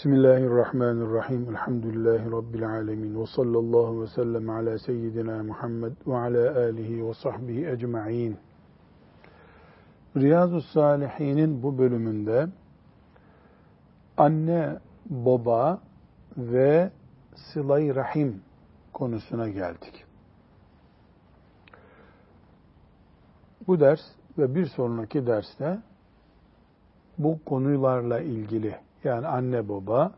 Bismillahirrahmanirrahim. 0.00 1.48
Elhamdülillahi 1.50 2.32
Rabbil 2.32 2.68
alemin. 2.68 3.20
Ve 3.20 3.26
sallallahu 3.26 4.02
ve 4.02 4.06
sellem 4.06 4.50
ala 4.50 4.78
seyyidina 4.78 5.42
Muhammed 5.42 5.92
ve 6.06 6.16
ala 6.16 6.60
alihi 6.60 7.08
ve 7.08 7.14
sahbihi 7.14 7.66
ecma'in. 7.66 8.36
Riyazu 10.16 10.60
Salihin'in 10.60 11.62
bu 11.62 11.78
bölümünde 11.78 12.46
anne, 14.16 14.78
baba 15.10 15.80
ve 16.36 16.90
sıla 17.34 17.94
rahim 17.94 18.42
konusuna 18.92 19.48
geldik. 19.48 20.04
Bu 23.66 23.80
ders 23.80 24.00
ve 24.38 24.54
bir 24.54 24.66
sonraki 24.66 25.26
derste 25.26 25.78
bu 27.18 27.44
konularla 27.44 28.20
ilgili 28.20 28.76
yani 29.04 29.26
anne 29.26 29.68
baba 29.68 30.12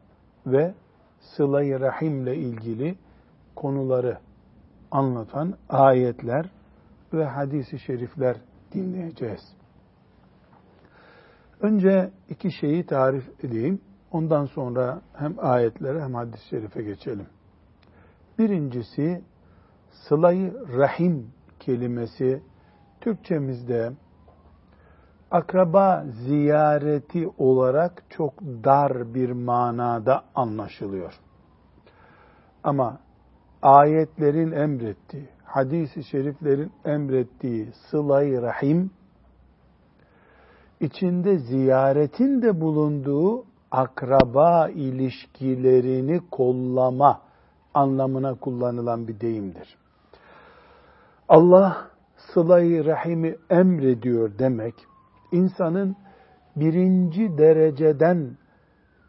ve 0.46 0.74
sıla-i 1.20 1.80
rahimle 1.80 2.36
ilgili 2.36 2.98
konuları 3.56 4.18
anlatan 4.90 5.54
ayetler 5.68 6.50
ve 7.12 7.24
hadisi 7.24 7.78
şerifler 7.78 8.36
dinleyeceğiz. 8.72 9.56
Önce 11.60 12.10
iki 12.28 12.52
şeyi 12.52 12.86
tarif 12.86 13.44
edeyim. 13.44 13.80
Ondan 14.10 14.44
sonra 14.44 15.00
hem 15.14 15.34
ayetlere 15.38 16.02
hem 16.02 16.14
hadis-i 16.14 16.48
şerife 16.48 16.82
geçelim. 16.82 17.26
Birincisi 18.38 19.22
sıla-i 19.90 20.52
rahim 20.78 21.32
kelimesi 21.60 22.42
Türkçemizde 23.00 23.92
akraba 25.32 26.04
ziyareti 26.26 27.28
olarak 27.38 28.02
çok 28.10 28.40
dar 28.40 29.14
bir 29.14 29.30
manada 29.30 30.24
anlaşılıyor. 30.34 31.12
Ama 32.64 32.98
ayetlerin 33.62 34.52
emrettiği, 34.52 35.28
hadis-i 35.44 36.04
şeriflerin 36.04 36.72
emrettiği 36.84 37.72
sıla 37.90 38.42
rahim, 38.42 38.90
içinde 40.80 41.38
ziyaretin 41.38 42.42
de 42.42 42.60
bulunduğu 42.60 43.44
akraba 43.70 44.68
ilişkilerini 44.68 46.20
kollama 46.30 47.20
anlamına 47.74 48.34
kullanılan 48.34 49.08
bir 49.08 49.20
deyimdir. 49.20 49.76
Allah 51.28 51.76
sıla 52.16 52.60
rahimi 52.60 53.36
emrediyor 53.50 54.38
demek, 54.38 54.74
insanın 55.32 55.96
birinci 56.56 57.38
dereceden 57.38 58.36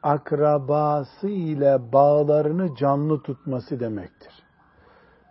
akrabası 0.04 1.28
ile 1.28 1.92
bağlarını 1.94 2.76
canlı 2.76 3.24
tutması 3.24 3.80
demektir. 3.80 4.44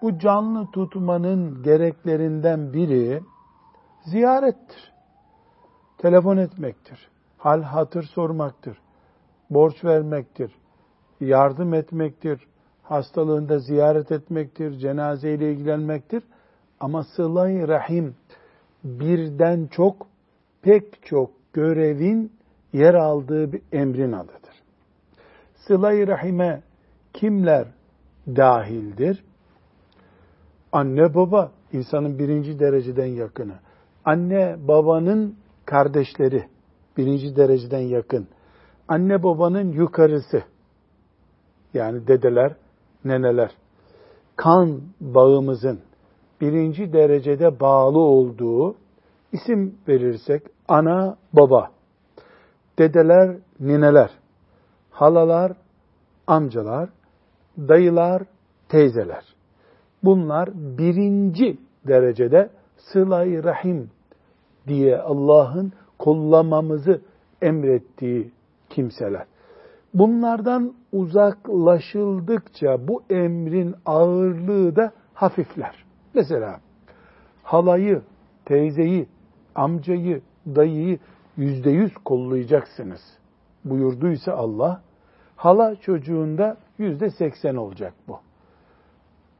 Bu 0.02 0.18
canlı 0.18 0.70
tutmanın 0.70 1.62
gereklerinden 1.62 2.72
biri 2.72 3.22
ziyarettir. 4.04 4.92
Telefon 5.98 6.36
etmektir. 6.36 7.08
Hal 7.38 7.62
hatır 7.62 8.02
sormaktır. 8.02 8.78
Borç 9.50 9.84
vermektir. 9.84 10.52
Yardım 11.20 11.74
etmektir. 11.74 12.46
Hastalığında 12.82 13.58
ziyaret 13.58 14.12
etmektir. 14.12 14.78
Cenazeyle 14.78 15.52
ilgilenmektir. 15.52 16.22
Ama 16.80 17.04
sıla 17.04 17.68
rahim 17.68 18.16
birden 18.84 19.66
çok 19.66 20.06
pek 20.62 21.06
çok 21.06 21.30
görevin 21.52 22.32
yer 22.72 22.94
aldığı 22.94 23.52
bir 23.52 23.62
emrin 23.72 24.12
adıdır. 24.12 24.62
Sıla-i 25.54 26.06
Rahim'e 26.06 26.62
kimler 27.12 27.66
dahildir? 28.26 29.24
Anne 30.72 31.14
baba, 31.14 31.52
insanın 31.72 32.18
birinci 32.18 32.58
dereceden 32.58 33.06
yakını. 33.06 33.54
Anne 34.04 34.56
babanın 34.68 35.36
kardeşleri, 35.64 36.44
birinci 36.96 37.36
dereceden 37.36 37.80
yakın. 37.80 38.28
Anne 38.88 39.22
babanın 39.22 39.72
yukarısı, 39.72 40.42
yani 41.74 42.06
dedeler, 42.06 42.56
neneler. 43.04 43.50
Kan 44.36 44.80
bağımızın 45.00 45.80
birinci 46.40 46.92
derecede 46.92 47.60
bağlı 47.60 47.98
olduğu 47.98 48.76
isim 49.32 49.74
verirsek 49.88 50.42
ana, 50.68 51.16
baba, 51.32 51.70
dedeler, 52.78 53.36
nineler, 53.60 54.10
halalar, 54.90 55.52
amcalar, 56.26 56.90
dayılar, 57.58 58.22
teyzeler. 58.68 59.24
Bunlar 60.04 60.50
birinci 60.54 61.58
derecede 61.86 62.50
sıla 62.76 63.26
rahim 63.26 63.90
diye 64.66 64.98
Allah'ın 64.98 65.72
kullanmamızı 65.98 67.00
emrettiği 67.42 68.32
kimseler. 68.70 69.26
Bunlardan 69.94 70.74
uzaklaşıldıkça 70.92 72.88
bu 72.88 73.02
emrin 73.10 73.74
ağırlığı 73.86 74.76
da 74.76 74.92
hafifler. 75.14 75.84
Mesela 76.14 76.60
halayı, 77.42 78.02
teyzeyi, 78.44 79.08
amcayı, 79.54 80.22
dayıyı 80.46 80.98
yüzde 81.36 81.70
yüz 81.70 81.94
kollayacaksınız 81.94 83.00
buyurduysa 83.64 84.32
Allah, 84.32 84.82
hala 85.36 85.76
çocuğunda 85.76 86.56
yüzde 86.78 87.10
seksen 87.10 87.56
olacak 87.56 87.94
bu. 88.08 88.18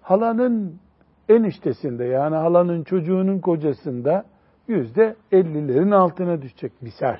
Halanın 0.03 0.79
eniştesinde 1.29 2.05
yani 2.05 2.37
halanın 2.37 2.85
çocuğunun 2.85 3.39
kocasında 3.39 4.25
yüzde 4.69 5.17
ellilerin 5.33 5.91
altına 5.91 6.43
düşecek 6.43 6.73
misal. 6.83 7.17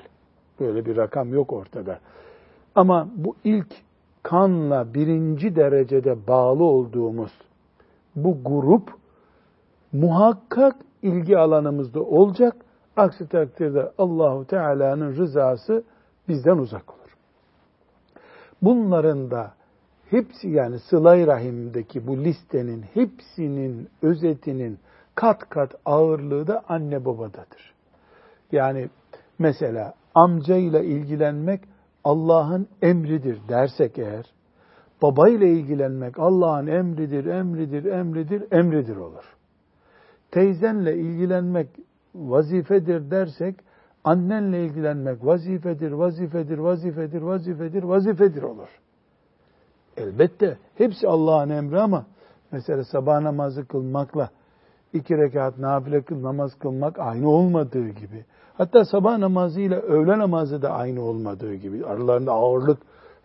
Böyle 0.59 0.85
bir 0.85 0.97
rakam 0.97 1.33
yok 1.33 1.53
ortada. 1.53 1.99
Ama 2.75 3.07
bu 3.15 3.35
ilk 3.43 3.73
kanla 4.23 4.93
birinci 4.93 5.55
derecede 5.55 6.27
bağlı 6.27 6.63
olduğumuz 6.63 7.31
bu 8.15 8.37
grup 8.45 8.89
muhakkak 9.91 10.75
ilgi 11.01 11.37
alanımızda 11.37 12.01
olacak. 12.01 12.55
Aksi 12.97 13.27
takdirde 13.27 13.91
Allahu 13.97 14.47
Teala'nın 14.47 15.15
rızası 15.15 15.83
bizden 16.27 16.57
uzak 16.57 16.89
olur. 16.89 17.17
Bunların 18.61 19.31
da 19.31 19.53
hepsi 20.09 20.49
yani 20.49 20.79
sıla 20.79 21.27
rahimdeki 21.27 22.07
bu 22.07 22.17
listenin 22.17 22.81
hepsinin 22.81 23.89
özetinin 24.01 24.79
kat 25.15 25.49
kat 25.49 25.75
ağırlığı 25.85 26.47
da 26.47 26.63
anne 26.67 27.05
babadadır. 27.05 27.73
Yani 28.51 28.89
mesela 29.39 29.93
amcayla 30.15 30.81
ilgilenmek 30.81 31.61
Allah'ın 32.03 32.67
emridir 32.81 33.39
dersek 33.49 33.97
eğer, 33.97 34.25
babayla 35.01 35.47
ilgilenmek 35.47 36.19
Allah'ın 36.19 36.67
emridir, 36.67 37.25
emridir, 37.25 37.85
emridir, 37.85 38.51
emridir 38.51 38.95
olur 38.95 39.23
teyzenle 40.33 40.97
ilgilenmek 40.97 41.67
vazifedir 42.15 43.11
dersek, 43.11 43.55
annenle 44.03 44.65
ilgilenmek 44.65 45.25
vazifedir, 45.25 45.91
vazifedir, 45.91 46.57
vazifedir, 46.57 47.21
vazifedir, 47.21 47.83
vazifedir 47.83 48.43
olur. 48.43 48.69
Elbette 49.97 50.57
hepsi 50.75 51.07
Allah'ın 51.07 51.49
emri 51.49 51.79
ama 51.79 52.05
mesela 52.51 52.83
sabah 52.83 53.21
namazı 53.21 53.67
kılmakla 53.67 54.29
iki 54.93 55.17
rekat 55.17 55.57
nafile 55.57 56.01
kıl, 56.01 56.23
namaz 56.23 56.55
kılmak 56.59 56.99
aynı 56.99 57.29
olmadığı 57.29 57.89
gibi. 57.89 58.25
Hatta 58.57 58.85
sabah 58.85 59.17
namazı 59.17 59.61
ile 59.61 59.75
öğle 59.75 60.19
namazı 60.19 60.61
da 60.61 60.71
aynı 60.71 61.01
olmadığı 61.01 61.55
gibi. 61.55 61.85
Aralarında 61.85 62.31
ağırlık 62.31 62.77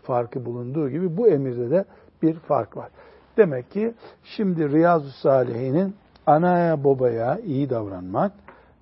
farkı 0.02 0.44
bulunduğu 0.44 0.90
gibi 0.90 1.16
bu 1.16 1.28
emirde 1.28 1.70
de 1.70 1.84
bir 2.22 2.34
fark 2.34 2.76
var. 2.76 2.88
Demek 3.36 3.70
ki 3.70 3.94
şimdi 4.24 4.72
Riyazu 4.72 5.10
Salihin'in 5.10 5.94
anaya 6.26 6.84
babaya 6.84 7.38
iyi 7.38 7.70
davranmak 7.70 8.32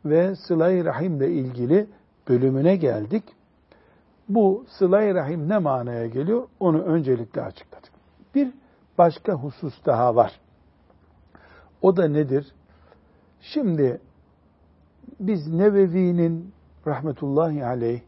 ve 0.08 0.36
sıla-i 0.36 0.84
rahimle 0.84 1.30
ilgili 1.30 1.86
bölümüne 2.28 2.76
geldik. 2.76 3.24
Bu 4.28 4.64
sıla-i 4.68 5.14
rahim 5.14 5.48
ne 5.48 5.58
manaya 5.58 6.06
geliyor? 6.06 6.48
Onu 6.60 6.82
öncelikle 6.82 7.42
açıkladık. 7.42 7.90
Bir 8.34 8.52
başka 8.98 9.32
husus 9.32 9.86
daha 9.86 10.16
var. 10.16 10.40
O 11.82 11.96
da 11.96 12.08
nedir? 12.08 12.52
Şimdi 13.40 14.00
biz 15.20 15.48
Nevevi'nin 15.48 16.52
rahmetullahi 16.86 17.64
aleyh 17.64 18.00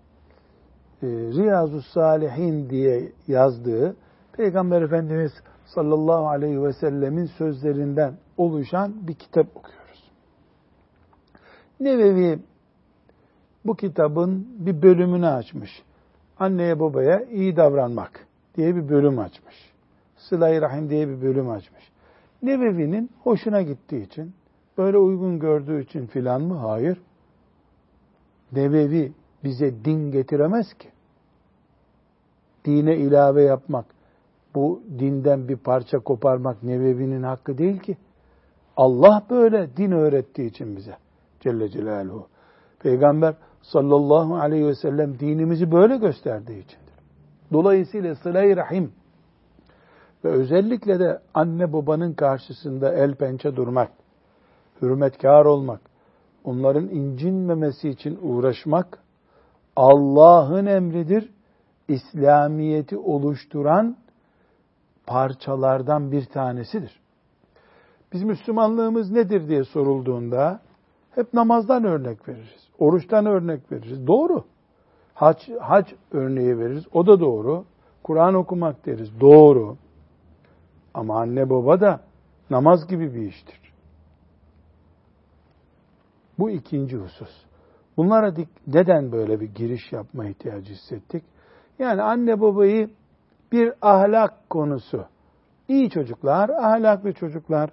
e, 1.03 1.07
Riyazu 1.07 1.83
Salihin 1.83 2.71
diye 2.71 3.13
yazdığı 3.29 3.97
Peygamber 4.33 4.83
Efendimiz 4.83 5.33
sallallahu 5.67 6.29
aleyhi 6.29 6.63
ve 6.63 6.73
sellemin 6.73 7.27
sözlerinden 7.27 8.15
oluşan 8.37 9.09
bir 9.09 9.15
kitap 9.15 9.47
okuyoruz. 9.57 9.78
Nevevi 11.81 12.39
bu 13.65 13.77
kitabın 13.77 14.47
bir 14.59 14.83
bölümünü 14.83 15.27
açmış. 15.27 15.83
Anneye 16.39 16.81
babaya 16.81 17.25
iyi 17.25 17.57
davranmak 17.57 18.27
diye 18.57 18.77
bir 18.77 18.89
bölüm 18.89 19.19
açmış. 19.19 19.73
Sıla-i 20.17 20.61
Rahim 20.61 20.91
diye 20.91 21.09
bir 21.09 21.23
bölüm 21.23 21.51
açmış. 21.51 21.93
Nebevi'nin 22.43 23.11
hoşuna 23.23 23.63
gittiği 23.63 24.07
için, 24.07 24.33
böyle 24.79 24.99
uygun 24.99 25.39
gördüğü 25.39 25.83
için 25.83 26.07
filan 26.07 26.43
mı? 26.43 26.55
Hayır. 26.55 27.01
Nebevi 28.53 29.13
bize 29.45 29.85
din 29.85 30.11
getiremez 30.11 30.75
ki. 30.75 30.89
Dine 32.65 32.97
ilave 32.97 33.43
yapmak, 33.43 33.87
bu 34.55 34.83
dinden 34.99 35.49
bir 35.49 35.57
parça 35.57 35.99
koparmak 35.99 36.63
Nebevi'nin 36.63 37.23
hakkı 37.23 37.59
değil 37.59 37.79
ki. 37.79 37.97
Allah 38.77 39.27
böyle 39.31 39.77
din 39.77 39.91
öğrettiği 39.91 40.51
için 40.51 40.77
bize. 40.77 40.97
Celle 41.41 41.69
Celaluhu. 41.69 42.27
Peygamber 42.81 43.35
sallallahu 43.63 44.37
aleyhi 44.37 44.67
ve 44.67 44.75
sellem 44.75 45.19
dinimizi 45.19 45.73
böyle 45.73 45.97
gösterdiği 45.97 46.65
içindir. 46.65 46.95
Dolayısıyla 47.53 48.15
sıla-i 48.15 48.57
rahim 48.57 48.93
ve 50.25 50.29
özellikle 50.29 51.01
de 51.01 51.21
anne 51.35 51.73
babanın 51.73 52.13
karşısında 52.13 52.95
el 52.95 53.15
pençe 53.15 53.57
durmak, 53.57 53.91
hürmetkar 54.83 55.45
olmak, 55.45 55.81
onların 56.45 56.89
incinmemesi 56.89 57.89
için 57.89 58.19
uğraşmak 58.23 58.99
Allah'ın 59.77 60.67
emridir. 60.67 61.31
İslamiyeti 61.89 62.97
oluşturan 62.97 63.97
parçalardan 65.07 66.13
bir 66.13 66.25
tanesidir. 66.25 67.01
Biz 68.13 68.23
Müslümanlığımız 68.23 69.11
nedir 69.11 69.49
diye 69.49 69.65
sorulduğunda 69.65 70.61
hep 71.19 71.35
namazdan 71.35 71.85
örnek 71.85 72.29
veririz. 72.29 72.69
Oruçtan 72.79 73.27
örnek 73.27 73.73
veririz. 73.73 74.07
Doğru. 74.07 74.45
Hac, 75.15 75.49
hac 75.61 75.87
örneği 76.13 76.59
veririz. 76.59 76.85
O 76.93 77.07
da 77.07 77.21
doğru. 77.21 77.65
Kur'an 78.03 78.35
okumak 78.35 78.87
deriz. 78.87 79.21
Doğru. 79.21 79.77
Ama 80.95 81.21
anne 81.21 81.51
baba 81.51 81.81
da 81.81 82.01
namaz 82.51 82.87
gibi 82.89 83.15
bir 83.15 83.23
iştir. 83.23 83.61
Bu 86.39 86.51
ikinci 86.51 86.97
husus. 86.97 87.45
Bunlara 87.97 88.35
neden 88.67 89.13
böyle 89.13 89.41
bir 89.41 89.55
giriş 89.55 89.93
yapma 89.93 90.27
ihtiyacı 90.27 90.73
hissettik? 90.73 91.25
Yani 91.79 92.03
anne 92.03 92.41
babayı 92.41 92.91
bir 93.53 93.73
ahlak 93.83 94.51
konusu. 94.51 95.05
İyi 95.69 95.91
çocuklar, 95.91 96.49
ahlaklı 96.49 97.13
çocuklar, 97.13 97.71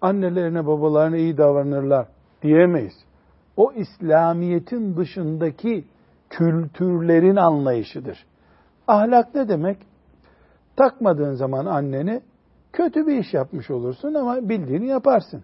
annelerine 0.00 0.66
babalarına 0.66 1.16
iyi 1.16 1.38
davranırlar 1.38 2.13
diyemeyiz. 2.44 2.94
O 3.56 3.72
İslamiyet'in 3.72 4.96
dışındaki 4.96 5.84
kültürlerin 6.30 7.36
anlayışıdır. 7.36 8.26
Ahlak 8.88 9.34
ne 9.34 9.48
demek? 9.48 9.78
Takmadığın 10.76 11.34
zaman 11.34 11.66
anneni 11.66 12.22
kötü 12.72 13.06
bir 13.06 13.18
iş 13.18 13.34
yapmış 13.34 13.70
olursun 13.70 14.14
ama 14.14 14.48
bildiğini 14.48 14.86
yaparsın. 14.86 15.42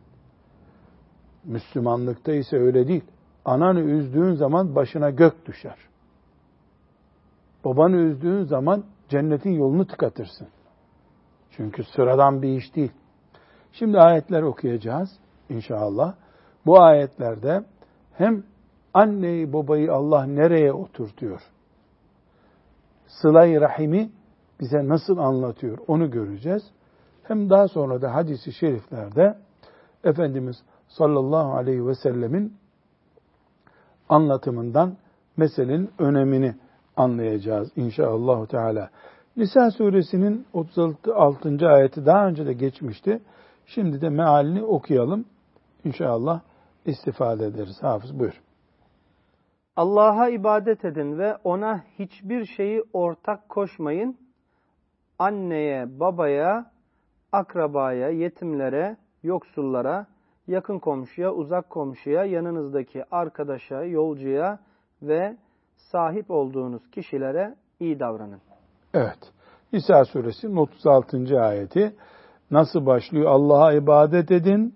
Müslümanlıkta 1.44 2.32
ise 2.32 2.56
öyle 2.56 2.88
değil. 2.88 3.04
Ananı 3.44 3.80
üzdüğün 3.80 4.34
zaman 4.34 4.74
başına 4.74 5.10
gök 5.10 5.46
düşer. 5.46 5.76
Babanı 7.64 7.96
üzdüğün 7.96 8.44
zaman 8.44 8.84
cennetin 9.08 9.50
yolunu 9.50 9.86
tıkatırsın. 9.86 10.48
Çünkü 11.50 11.84
sıradan 11.84 12.42
bir 12.42 12.48
iş 12.48 12.76
değil. 12.76 12.92
Şimdi 13.72 13.98
ayetler 13.98 14.42
okuyacağız 14.42 15.10
inşallah. 15.48 16.14
Bu 16.66 16.80
ayetlerde 16.80 17.64
hem 18.12 18.42
anneyi 18.94 19.52
babayı 19.52 19.92
Allah 19.92 20.26
nereye 20.26 20.72
oturtuyor? 20.72 21.40
Sıla-i 23.06 23.60
Rahim'i 23.60 24.10
bize 24.60 24.88
nasıl 24.88 25.18
anlatıyor 25.18 25.78
onu 25.88 26.10
göreceğiz. 26.10 26.62
Hem 27.22 27.50
daha 27.50 27.68
sonra 27.68 28.02
da 28.02 28.14
hadisi 28.14 28.52
şeriflerde 28.52 29.38
Efendimiz 30.04 30.56
sallallahu 30.88 31.52
aleyhi 31.52 31.86
ve 31.86 31.94
sellemin 31.94 32.54
anlatımından 34.08 34.96
meselenin 35.36 35.90
önemini 35.98 36.54
anlayacağız 36.96 37.72
inşallah 37.76 38.46
Teala. 38.46 38.90
Nisa 39.36 39.70
suresinin 39.70 40.46
36. 40.52 41.68
ayeti 41.68 42.06
daha 42.06 42.26
önce 42.26 42.46
de 42.46 42.52
geçmişti. 42.52 43.20
Şimdi 43.66 44.00
de 44.00 44.08
mealini 44.08 44.62
okuyalım. 44.62 45.24
İnşallah 45.84 46.40
istifade 46.86 47.46
ederiz. 47.46 47.82
Hafız 47.82 48.18
buyur. 48.18 48.40
Allah'a 49.76 50.28
ibadet 50.28 50.84
edin 50.84 51.18
ve 51.18 51.36
ona 51.44 51.84
hiçbir 51.98 52.44
şeyi 52.44 52.82
ortak 52.92 53.48
koşmayın. 53.48 54.16
Anneye, 55.18 56.00
babaya, 56.00 56.70
akrabaya, 57.32 58.08
yetimlere, 58.08 58.96
yoksullara, 59.22 60.06
yakın 60.46 60.78
komşuya, 60.78 61.32
uzak 61.32 61.70
komşuya, 61.70 62.24
yanınızdaki 62.24 63.04
arkadaşa, 63.10 63.84
yolcuya 63.84 64.58
ve 65.02 65.36
sahip 65.76 66.30
olduğunuz 66.30 66.90
kişilere 66.90 67.54
iyi 67.80 68.00
davranın. 68.00 68.40
Evet. 68.94 69.32
İsa 69.72 70.04
suresinin 70.04 70.56
36. 70.56 71.40
ayeti 71.40 71.96
nasıl 72.50 72.86
başlıyor? 72.86 73.30
Allah'a 73.30 73.72
ibadet 73.72 74.30
edin, 74.30 74.74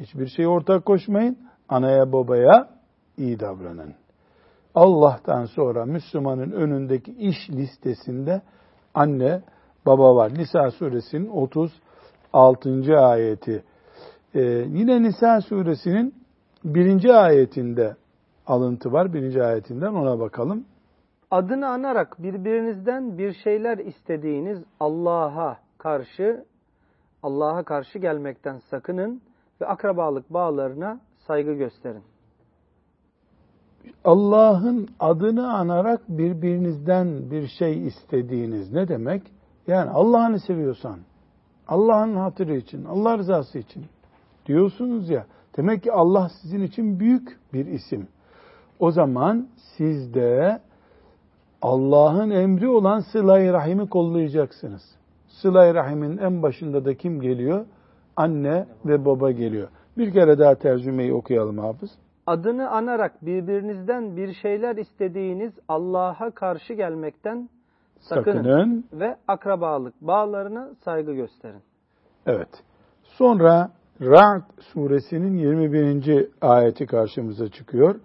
hiçbir 0.00 0.26
şey 0.26 0.46
ortak 0.46 0.86
koşmayın, 0.86 1.38
anaya 1.68 2.12
babaya 2.12 2.68
iyi 3.16 3.40
davranın. 3.40 3.94
Allah'tan 4.74 5.44
sonra 5.44 5.84
Müslümanın 5.84 6.50
önündeki 6.50 7.12
iş 7.12 7.50
listesinde 7.50 8.42
anne, 8.94 9.42
baba 9.86 10.16
var. 10.16 10.34
Nisa 10.34 10.70
suresinin 10.70 11.28
36. 11.28 12.98
ayeti. 12.98 13.64
Ee, 14.34 14.40
yine 14.68 15.02
Nisa 15.02 15.40
suresinin 15.40 16.14
birinci 16.64 17.12
ayetinde 17.12 17.96
alıntı 18.46 18.92
var. 18.92 19.12
Birinci 19.12 19.42
ayetinden 19.42 19.92
ona 19.94 20.20
bakalım. 20.20 20.64
Adını 21.30 21.68
anarak 21.68 22.22
birbirinizden 22.22 23.18
bir 23.18 23.32
şeyler 23.32 23.78
istediğiniz 23.78 24.64
Allah'a 24.80 25.58
karşı 25.78 26.44
Allah'a 27.22 27.62
karşı 27.62 27.98
gelmekten 27.98 28.58
sakının 28.70 29.22
ve 29.60 29.66
akrabalık 29.66 30.32
bağlarına 30.32 31.00
saygı 31.26 31.52
gösterin. 31.52 32.02
Allah'ın 34.04 34.88
adını 35.00 35.52
anarak 35.52 36.08
birbirinizden 36.08 37.30
bir 37.30 37.48
şey 37.48 37.86
istediğiniz 37.86 38.72
ne 38.72 38.88
demek? 38.88 39.22
Yani 39.66 39.90
Allah'ını 39.90 40.40
seviyorsan, 40.40 40.98
Allah'ın 41.68 42.16
hatırı 42.16 42.56
için, 42.56 42.84
Allah 42.84 43.18
rızası 43.18 43.58
için 43.58 43.84
diyorsunuz 44.46 45.10
ya. 45.10 45.26
Demek 45.56 45.82
ki 45.82 45.92
Allah 45.92 46.30
sizin 46.42 46.62
için 46.62 47.00
büyük 47.00 47.38
bir 47.52 47.66
isim. 47.66 48.08
O 48.78 48.90
zaman 48.90 49.48
siz 49.76 50.14
de 50.14 50.60
Allah'ın 51.62 52.30
emri 52.30 52.68
olan 52.68 53.00
sıla-i 53.00 53.52
rahimi 53.52 53.88
kollayacaksınız. 53.88 54.82
Sıla-i 55.28 55.74
rahimin 55.74 56.18
en 56.18 56.42
başında 56.42 56.84
da 56.84 56.94
kim 56.94 57.20
geliyor? 57.20 57.66
Anne 58.20 58.66
ve 58.84 59.04
baba 59.04 59.30
geliyor. 59.30 59.68
Bir 59.98 60.12
kere 60.12 60.38
daha 60.38 60.54
tercümeyi 60.54 61.12
okuyalım 61.12 61.58
hafız. 61.58 61.90
Adını 62.26 62.70
anarak 62.70 63.26
birbirinizden 63.26 64.16
bir 64.16 64.34
şeyler 64.34 64.76
istediğiniz 64.76 65.52
Allah'a 65.68 66.30
karşı 66.30 66.74
gelmekten 66.74 67.48
sakının, 67.98 68.36
sakının 68.36 68.84
ve 68.92 69.16
akrabalık 69.28 70.00
bağlarına 70.00 70.70
saygı 70.84 71.12
gösterin. 71.12 71.62
Evet. 72.26 72.48
Sonra 73.02 73.70
Ra'd 74.00 74.42
suresinin 74.60 75.36
21. 75.36 76.28
ayeti 76.40 76.86
karşımıza 76.86 77.48
çıkıyor. 77.48 78.00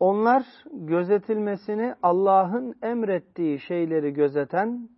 Onlar 0.00 0.44
gözetilmesini 0.72 1.94
Allah'ın 2.02 2.74
emrettiği 2.82 3.60
şeyleri 3.60 4.12
gözeten, 4.12 4.88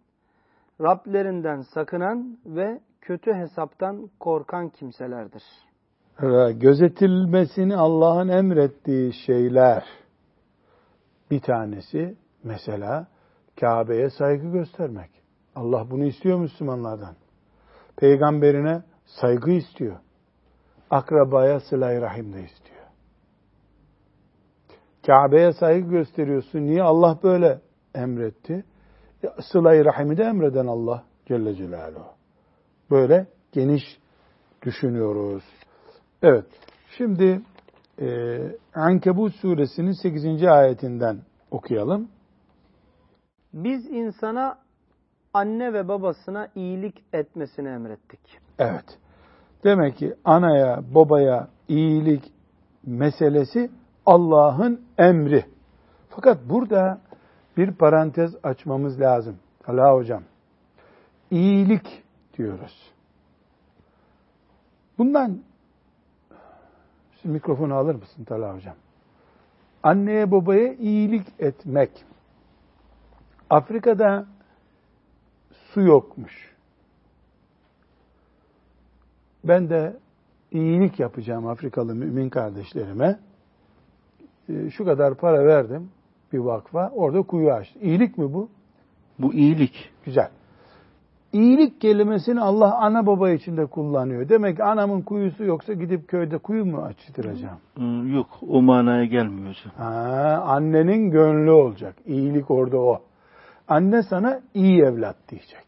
Rablerinden 0.81 1.61
sakınan 1.61 2.39
ve 2.47 2.81
kötü 3.01 3.35
hesaptan 3.35 4.11
korkan 4.21 4.69
kimselerdir. 4.69 5.43
Gözetilmesini 6.61 7.77
Allah'ın 7.77 8.29
emrettiği 8.29 9.13
şeyler 9.27 9.85
bir 11.31 11.41
tanesi 11.41 12.17
mesela 12.45 13.07
Kabe'ye 13.61 14.11
saygı 14.11 14.53
göstermek. 14.53 15.11
Allah 15.55 15.91
bunu 15.91 16.05
istiyor 16.05 16.39
Müslümanlardan. 16.39 17.15
Peygamberine 17.97 18.83
saygı 19.05 19.51
istiyor. 19.51 19.97
Akrabaya 20.91 21.61
sıla 21.61 22.01
rahim 22.01 22.33
de 22.33 22.45
istiyor. 22.45 22.81
Kabe'ye 25.07 25.53
saygı 25.53 25.91
gösteriyorsun. 25.91 26.59
Niye 26.59 26.83
Allah 26.83 27.19
böyle 27.23 27.61
emretti? 27.95 28.65
Sıla-i 29.53 29.85
Rahim'i 29.85 30.17
de 30.17 30.23
emreden 30.23 30.67
Allah 30.67 31.05
Celle 31.27 31.55
Celaluhu. 31.55 32.20
Böyle 32.91 33.27
geniş 33.53 33.83
düşünüyoruz. 34.63 35.45
Evet. 36.23 36.47
Şimdi 36.97 37.41
e, 38.01 38.39
Ankebut 38.75 39.35
suresinin 39.35 39.93
8. 39.93 40.45
ayetinden 40.45 41.19
okuyalım. 41.51 42.09
Biz 43.53 43.87
insana 43.87 44.59
anne 45.35 45.73
ve 45.73 45.89
babasına 45.89 46.49
iyilik 46.55 47.05
etmesini 47.13 47.69
emrettik. 47.69 48.21
Evet. 48.59 48.99
Demek 49.65 49.97
ki 49.97 50.15
anaya, 50.25 50.83
babaya 50.95 51.49
iyilik 51.69 52.33
meselesi 52.87 53.71
Allah'ın 54.07 54.81
emri. 54.99 55.45
Fakat 56.09 56.39
burada 56.49 57.01
bir 57.57 57.73
parantez 57.75 58.37
açmamız 58.43 59.01
lazım. 59.01 59.37
Allah 59.67 59.95
hocam. 59.95 60.23
İyilik 61.31 62.03
diyoruz. 62.39 62.93
Bundan 64.99 65.41
Şimdi 67.23 67.33
mikrofonu 67.33 67.75
alır 67.75 67.95
mısın 67.95 68.25
Talha 68.25 68.55
hocam? 68.55 68.75
Anneye 69.83 70.31
babaya 70.31 70.75
iyilik 70.75 71.27
etmek. 71.39 72.05
Afrika'da 73.51 74.27
su 75.53 75.81
yokmuş. 75.81 76.55
Ben 79.45 79.71
de 79.71 79.97
iyilik 80.51 81.01
yapacağım 81.01 81.47
Afrikalı 81.47 81.95
mümin 81.95 82.29
kardeşlerime. 82.29 83.21
Ee, 84.49 84.71
şu 84.71 84.85
kadar 84.85 85.15
para 85.15 85.47
verdim 85.47 85.91
bir 86.33 86.39
vakfa. 86.39 86.91
Orada 86.91 87.23
kuyu 87.23 87.53
açtı. 87.53 87.79
İyilik 87.79 88.19
mi 88.19 88.35
bu? 88.35 88.49
Bu 89.19 89.35
iyilik. 89.35 89.93
Güzel. 90.05 90.31
İyilik 91.33 91.81
kelimesini 91.81 92.41
Allah 92.41 92.79
ana 92.79 93.07
baba 93.07 93.31
için 93.31 93.57
de 93.57 93.67
kullanıyor. 93.67 94.29
Demek 94.29 94.57
ki 94.57 94.65
anamın 94.65 95.03
kuyusu 95.03 95.45
yoksa 95.45 95.73
gidip 95.73 96.09
köyde 96.09 96.39
kuyu 96.39 96.65
mu 96.65 96.83
açtıracağım? 96.83 97.59
Yok 98.15 98.27
o 98.49 98.63
manaya 98.63 99.05
gelmiyor 99.05 99.49
hocam. 99.49 99.73
Ha, 99.77 100.43
annenin 100.47 101.11
gönlü 101.11 101.51
olacak. 101.51 101.95
İyilik 102.07 102.51
orada 102.51 102.79
o. 102.79 103.03
Anne 103.69 104.03
sana 104.03 104.41
iyi 104.55 104.83
evlat 104.83 105.17
diyecek. 105.29 105.67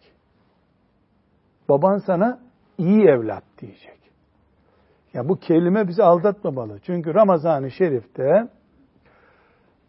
Baban 1.68 1.98
sana 1.98 2.38
iyi 2.78 3.02
evlat 3.02 3.44
diyecek. 3.60 3.98
Ya 5.14 5.28
bu 5.28 5.36
kelime 5.36 5.88
bizi 5.88 6.02
aldatmamalı. 6.02 6.80
Çünkü 6.80 7.14
Ramazan-ı 7.14 7.70
Şerif'te 7.70 8.48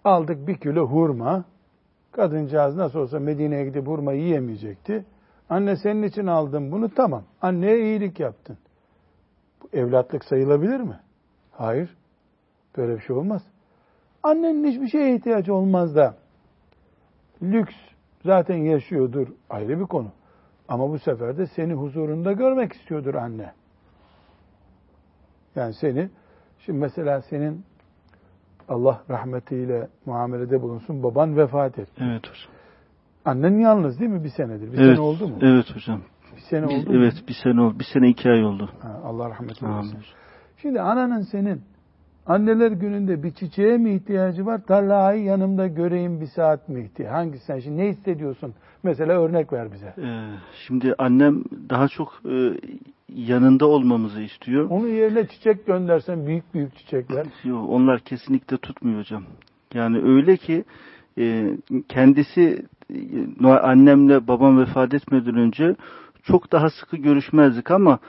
aldık 0.03 0.47
bir 0.47 0.57
kilo 0.57 0.87
hurma. 0.87 1.45
Kadıncağız 2.11 2.75
nasıl 2.75 2.99
olsa 2.99 3.19
Medine'ye 3.19 3.65
gidip 3.65 3.87
hurma 3.87 4.13
yiyemeyecekti. 4.13 5.05
Anne 5.49 5.75
senin 5.75 6.03
için 6.03 6.27
aldım 6.27 6.71
bunu 6.71 6.89
tamam. 6.89 7.23
Anneye 7.41 7.81
iyilik 7.83 8.19
yaptın. 8.19 8.57
Bu 9.61 9.77
evlatlık 9.77 10.25
sayılabilir 10.25 10.79
mi? 10.79 10.99
Hayır. 11.51 11.97
Böyle 12.77 12.95
bir 12.95 13.01
şey 13.01 13.15
olmaz. 13.15 13.41
Annenin 14.23 14.71
hiçbir 14.71 14.87
şeye 14.87 15.15
ihtiyacı 15.15 15.53
olmaz 15.53 15.95
da 15.95 16.15
lüks 17.41 17.75
zaten 18.25 18.57
yaşıyordur 18.57 19.27
ayrı 19.49 19.79
bir 19.79 19.85
konu. 19.85 20.11
Ama 20.67 20.89
bu 20.89 20.99
sefer 20.99 21.37
de 21.37 21.47
seni 21.47 21.73
huzurunda 21.73 22.31
görmek 22.31 22.73
istiyordur 22.73 23.15
anne. 23.15 23.53
Yani 25.55 25.73
seni, 25.73 26.09
şimdi 26.59 26.79
mesela 26.79 27.21
senin 27.21 27.65
Allah 28.69 29.03
rahmetiyle 29.09 29.87
muamelede 30.05 30.61
bulunsun 30.61 31.03
baban 31.03 31.37
vefat 31.37 31.79
etti. 31.79 32.03
Evet 32.03 32.29
hocam. 32.29 32.51
Annen 33.25 33.59
yalnız 33.59 33.99
değil 33.99 34.11
mi 34.11 34.23
bir 34.23 34.29
senedir? 34.29 34.73
Bir 34.73 34.77
evet, 34.77 34.95
sene 34.95 34.99
oldu 34.99 35.27
mu? 35.27 35.35
Evet 35.41 35.75
hocam. 35.75 36.01
Bir 36.35 36.41
sene 36.41 36.67
Biz, 36.69 36.77
oldu 36.77 36.89
mu? 36.89 36.97
Evet 36.97 37.13
bir 37.27 37.35
sene 37.43 37.61
oldu. 37.61 37.79
Bir 37.79 37.87
sene 37.93 38.09
iki 38.09 38.29
ay 38.29 38.45
oldu. 38.45 38.69
Ha, 38.81 39.01
Allah 39.03 39.29
rahmet 39.29 39.63
eylesin. 39.63 39.97
Şimdi 40.57 40.81
ananın 40.81 41.21
senin 41.21 41.61
anneler 42.25 42.71
gününde 42.71 43.23
bir 43.23 43.31
çiçeğe 43.31 43.77
mi 43.77 43.95
ihtiyacı 43.95 44.45
var? 44.45 44.61
Tarlayı 44.65 45.23
yanımda 45.23 45.67
göreyim 45.67 46.21
bir 46.21 46.27
saat 46.27 46.69
mi 46.69 46.83
ihtiyacı? 46.83 47.15
Hangisi 47.15 47.45
sen 47.45 47.59
şimdi 47.59 47.77
ne 47.77 47.89
hissediyorsun? 47.89 48.53
Mesela 48.83 49.21
örnek 49.21 49.53
ver 49.53 49.71
bize. 49.73 49.93
Ee, 49.97 50.29
şimdi 50.67 50.95
annem 50.97 51.43
daha 51.69 51.87
çok 51.87 52.21
e, 52.25 52.59
yanında 53.09 53.67
olmamızı 53.67 54.21
istiyor. 54.21 54.69
Onun 54.69 54.87
yerine 54.87 55.27
çiçek 55.27 55.65
göndersen 55.65 56.27
büyük 56.27 56.53
büyük 56.53 56.75
çiçekler. 56.75 57.25
Yok, 57.43 57.69
onlar 57.69 57.99
kesinlikle 57.99 58.57
tutmuyor 58.57 58.99
hocam. 58.99 59.23
Yani 59.73 59.97
öyle 59.97 60.37
ki 60.37 60.63
e, 61.17 61.57
kendisi 61.89 62.65
e, 63.43 63.47
annemle 63.47 64.27
babam 64.27 64.59
vefat 64.59 64.93
etmeden 64.93 65.35
önce 65.35 65.75
çok 66.23 66.51
daha 66.51 66.69
sıkı 66.69 66.97
görüşmezdik 66.97 67.71
ama 67.71 67.99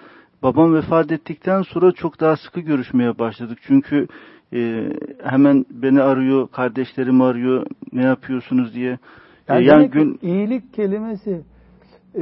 babam 0.43 0.75
vefat 0.75 1.13
ettikten 1.13 1.63
sonra 1.63 1.93
çok 1.93 2.21
daha 2.21 2.37
sıkı 2.37 2.61
görüşmeye 2.61 3.19
başladık. 3.19 3.59
Çünkü 3.63 4.07
e, 4.53 4.89
hemen 5.23 5.65
beni 5.71 6.03
arıyor, 6.03 6.49
kardeşlerim 6.49 7.21
arıyor, 7.21 7.67
ne 7.93 8.03
yapıyorsunuz 8.03 8.75
diye. 8.75 8.99
Yani, 9.49 9.65
E, 9.65 9.67
yani 9.69 9.87
ki 9.87 9.91
gün 9.91 10.19
iyilik 10.23 10.75
kelimesi 10.75 11.43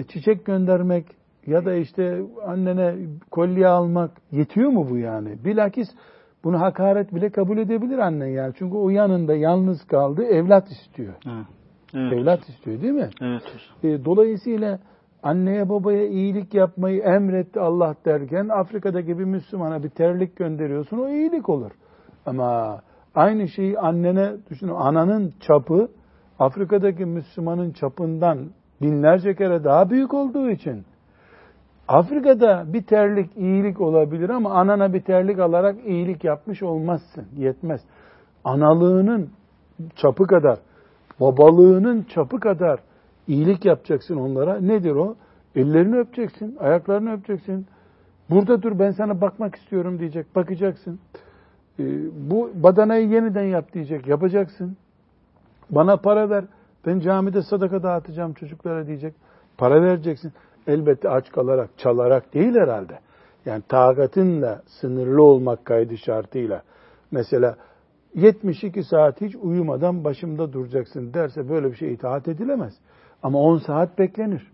çiçek 0.08 0.44
göndermek 0.44 1.06
ya 1.46 1.64
da 1.64 1.74
işte 1.74 2.22
annene 2.46 2.94
kolye 3.30 3.66
almak 3.66 4.10
yetiyor 4.32 4.70
mu 4.70 4.86
bu 4.90 4.96
yani? 4.96 5.44
Bilakis 5.44 5.88
bunu 6.44 6.60
hakaret 6.60 7.14
bile 7.14 7.30
kabul 7.30 7.58
edebilir 7.58 7.98
annen 7.98 8.26
yani. 8.26 8.52
Çünkü 8.58 8.76
o 8.76 8.90
yanında 8.90 9.34
yalnız 9.34 9.84
kaldı, 9.86 10.22
evlat 10.24 10.68
istiyor. 10.68 11.14
Evet, 11.94 12.12
Evlat 12.12 12.48
istiyor 12.48 12.82
değil 12.82 12.92
mi? 12.92 13.10
evet. 13.20 13.42
E, 13.82 14.04
dolayısıyla 14.04 14.78
anneye 15.22 15.68
babaya 15.68 16.06
iyilik 16.08 16.54
yapmayı 16.54 17.02
emretti 17.02 17.60
Allah 17.60 17.94
derken 18.04 18.48
Afrika'daki 18.48 19.18
bir 19.18 19.24
Müslümana 19.24 19.82
bir 19.82 19.88
terlik 19.88 20.36
gönderiyorsun 20.36 20.98
o 20.98 21.08
iyilik 21.08 21.48
olur. 21.48 21.70
Ama 22.26 22.80
aynı 23.14 23.48
şeyi 23.48 23.78
annene 23.78 24.32
düşün 24.50 24.68
ananın 24.68 25.32
çapı 25.40 25.88
Afrika'daki 26.38 27.04
Müslümanın 27.04 27.72
çapından 27.72 28.38
binlerce 28.82 29.34
kere 29.34 29.64
daha 29.64 29.90
büyük 29.90 30.14
olduğu 30.14 30.50
için 30.50 30.84
Afrika'da 31.92 32.64
bir 32.72 32.82
terlik 32.82 33.36
iyilik 33.36 33.80
olabilir 33.80 34.30
ama 34.30 34.50
anana 34.50 34.92
bir 34.92 35.00
terlik 35.00 35.38
alarak 35.38 35.76
iyilik 35.86 36.24
yapmış 36.24 36.62
olmazsın. 36.62 37.26
Yetmez. 37.36 37.80
Analığının 38.44 39.30
çapı 39.96 40.26
kadar, 40.26 40.58
babalığının 41.20 42.02
çapı 42.02 42.40
kadar 42.40 42.80
iyilik 43.28 43.64
yapacaksın 43.64 44.16
onlara. 44.16 44.60
Nedir 44.60 44.94
o? 44.94 45.14
Ellerini 45.56 45.98
öpeceksin, 45.98 46.56
ayaklarını 46.60 47.12
öpeceksin. 47.12 47.66
Burada 48.30 48.62
dur 48.62 48.78
ben 48.78 48.90
sana 48.90 49.20
bakmak 49.20 49.54
istiyorum 49.54 49.98
diyecek. 49.98 50.36
Bakacaksın. 50.36 51.00
Ee, 51.78 51.84
bu 52.30 52.50
badanayı 52.54 53.08
yeniden 53.08 53.44
yap 53.44 53.72
diyecek. 53.72 54.06
Yapacaksın. 54.06 54.76
Bana 55.70 55.96
para 55.96 56.30
ver. 56.30 56.44
Ben 56.86 57.00
camide 57.00 57.42
sadaka 57.42 57.82
dağıtacağım 57.82 58.32
çocuklara 58.32 58.86
diyecek. 58.86 59.14
Para 59.58 59.82
vereceksin. 59.82 60.32
Elbette 60.66 61.08
aç 61.08 61.32
kalarak, 61.32 61.70
çalarak 61.78 62.34
değil 62.34 62.54
herhalde. 62.54 62.98
Yani 63.46 63.62
takatinle 63.68 64.58
sınırlı 64.66 65.22
olmak 65.22 65.64
kaydı 65.64 65.98
şartıyla. 65.98 66.62
Mesela 67.10 67.56
72 68.14 68.82
saat 68.82 69.20
hiç 69.20 69.36
uyumadan 69.36 70.04
başımda 70.04 70.52
duracaksın 70.52 71.14
derse 71.14 71.48
böyle 71.48 71.70
bir 71.70 71.76
şey 71.76 71.92
itaat 71.92 72.28
edilemez. 72.28 72.74
Ama 73.22 73.38
10 73.38 73.58
saat 73.58 73.98
beklenir. 73.98 74.52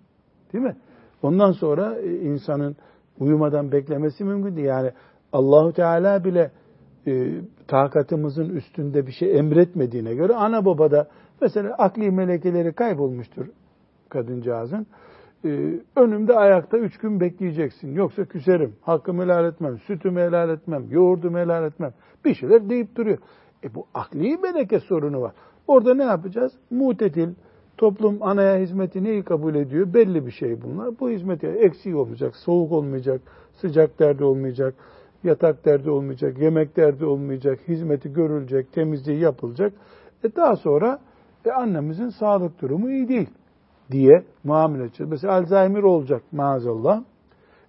Değil 0.52 0.64
mi? 0.64 0.76
Ondan 1.22 1.52
sonra 1.52 1.98
e, 1.98 2.16
insanın 2.20 2.76
uyumadan 3.18 3.72
beklemesi 3.72 4.24
mümkün 4.24 4.56
değil. 4.56 4.66
Yani 4.66 4.92
Allahu 5.32 5.72
Teala 5.72 6.24
bile 6.24 6.50
e, 7.06 7.40
takatımızın 7.68 8.48
üstünde 8.48 9.06
bir 9.06 9.12
şey 9.12 9.38
emretmediğine 9.38 10.14
göre 10.14 10.34
ana 10.34 10.64
baba 10.64 10.90
da 10.90 11.08
mesela 11.40 11.74
akli 11.74 12.10
melekeleri 12.10 12.72
kaybolmuştur 12.72 13.46
kadıncağızın. 14.08 14.86
E, 15.44 15.80
önümde 15.96 16.36
ayakta 16.36 16.78
üç 16.78 16.98
gün 16.98 17.20
bekleyeceksin. 17.20 17.94
Yoksa 17.94 18.24
küserim, 18.24 18.76
hakkımı 18.82 19.22
helal 19.22 19.44
etmem, 19.44 19.78
sütümü 19.78 20.20
helal 20.20 20.50
etmem, 20.50 20.84
yoğurdumu 20.90 21.38
helal 21.38 21.64
etmem. 21.64 21.92
Bir 22.24 22.34
şeyler 22.34 22.70
deyip 22.70 22.96
duruyor. 22.96 23.18
E 23.64 23.74
bu 23.74 23.86
akli 23.94 24.36
meleke 24.36 24.80
sorunu 24.80 25.20
var. 25.20 25.32
Orada 25.66 25.94
ne 25.94 26.04
yapacağız? 26.04 26.52
Mutetil, 26.70 27.28
toplum 27.76 28.22
anaya 28.22 28.58
hizmeti 28.58 29.04
neyi 29.04 29.22
kabul 29.22 29.54
ediyor? 29.54 29.94
Belli 29.94 30.26
bir 30.26 30.30
şey 30.30 30.62
bunlar. 30.62 31.00
Bu 31.00 31.10
hizmeti 31.10 31.46
eksik 31.46 31.96
olmayacak, 31.96 32.36
soğuk 32.36 32.72
olmayacak, 32.72 33.20
sıcak 33.52 33.98
derdi 33.98 34.24
olmayacak, 34.24 34.74
yatak 35.24 35.64
derdi 35.64 35.90
olmayacak, 35.90 36.38
yemek 36.38 36.76
derdi 36.76 37.04
olmayacak, 37.04 37.58
hizmeti 37.68 38.12
görülecek, 38.12 38.72
temizliği 38.72 39.20
yapılacak. 39.20 39.72
E 40.24 40.36
daha 40.36 40.56
sonra 40.56 40.98
e 41.44 41.50
annemizin 41.50 42.08
sağlık 42.08 42.62
durumu 42.62 42.90
iyi 42.90 43.08
değil 43.08 43.30
diye 43.90 44.24
muamele 44.44 44.84
edeceğiz. 44.84 45.10
Mesela 45.10 45.34
Alzheimer 45.34 45.82
olacak 45.82 46.22
maazallah. 46.32 47.02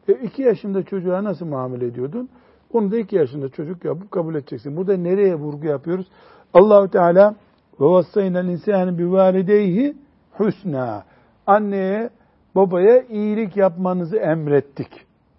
E 0.08 0.14
iki 0.14 0.42
yaşında 0.42 0.84
çocuğa 0.84 1.24
nasıl 1.24 1.46
muamele 1.46 1.86
ediyordun? 1.86 2.30
Onu 2.74 2.92
da 2.92 2.98
iki 2.98 3.16
yaşında 3.16 3.50
çocuk 3.50 3.86
yapıp 3.86 4.12
kabul 4.12 4.36
edeceksin. 4.36 4.78
Burada 4.78 4.98
nereye 4.98 5.36
vurgu 5.36 5.68
yapıyoruz? 5.68 6.08
Allahu 6.54 6.88
Teala 6.88 7.36
ve 7.80 7.86
vassaynel 7.86 8.48
insani 8.48 8.98
bi 8.98 9.12
valideyhi 9.12 9.98
husna. 10.32 11.04
Anneye, 11.48 12.10
babaya 12.56 13.02
iyilik 13.02 13.58
yapmanızı 13.58 14.18
emrettik. 14.18 14.90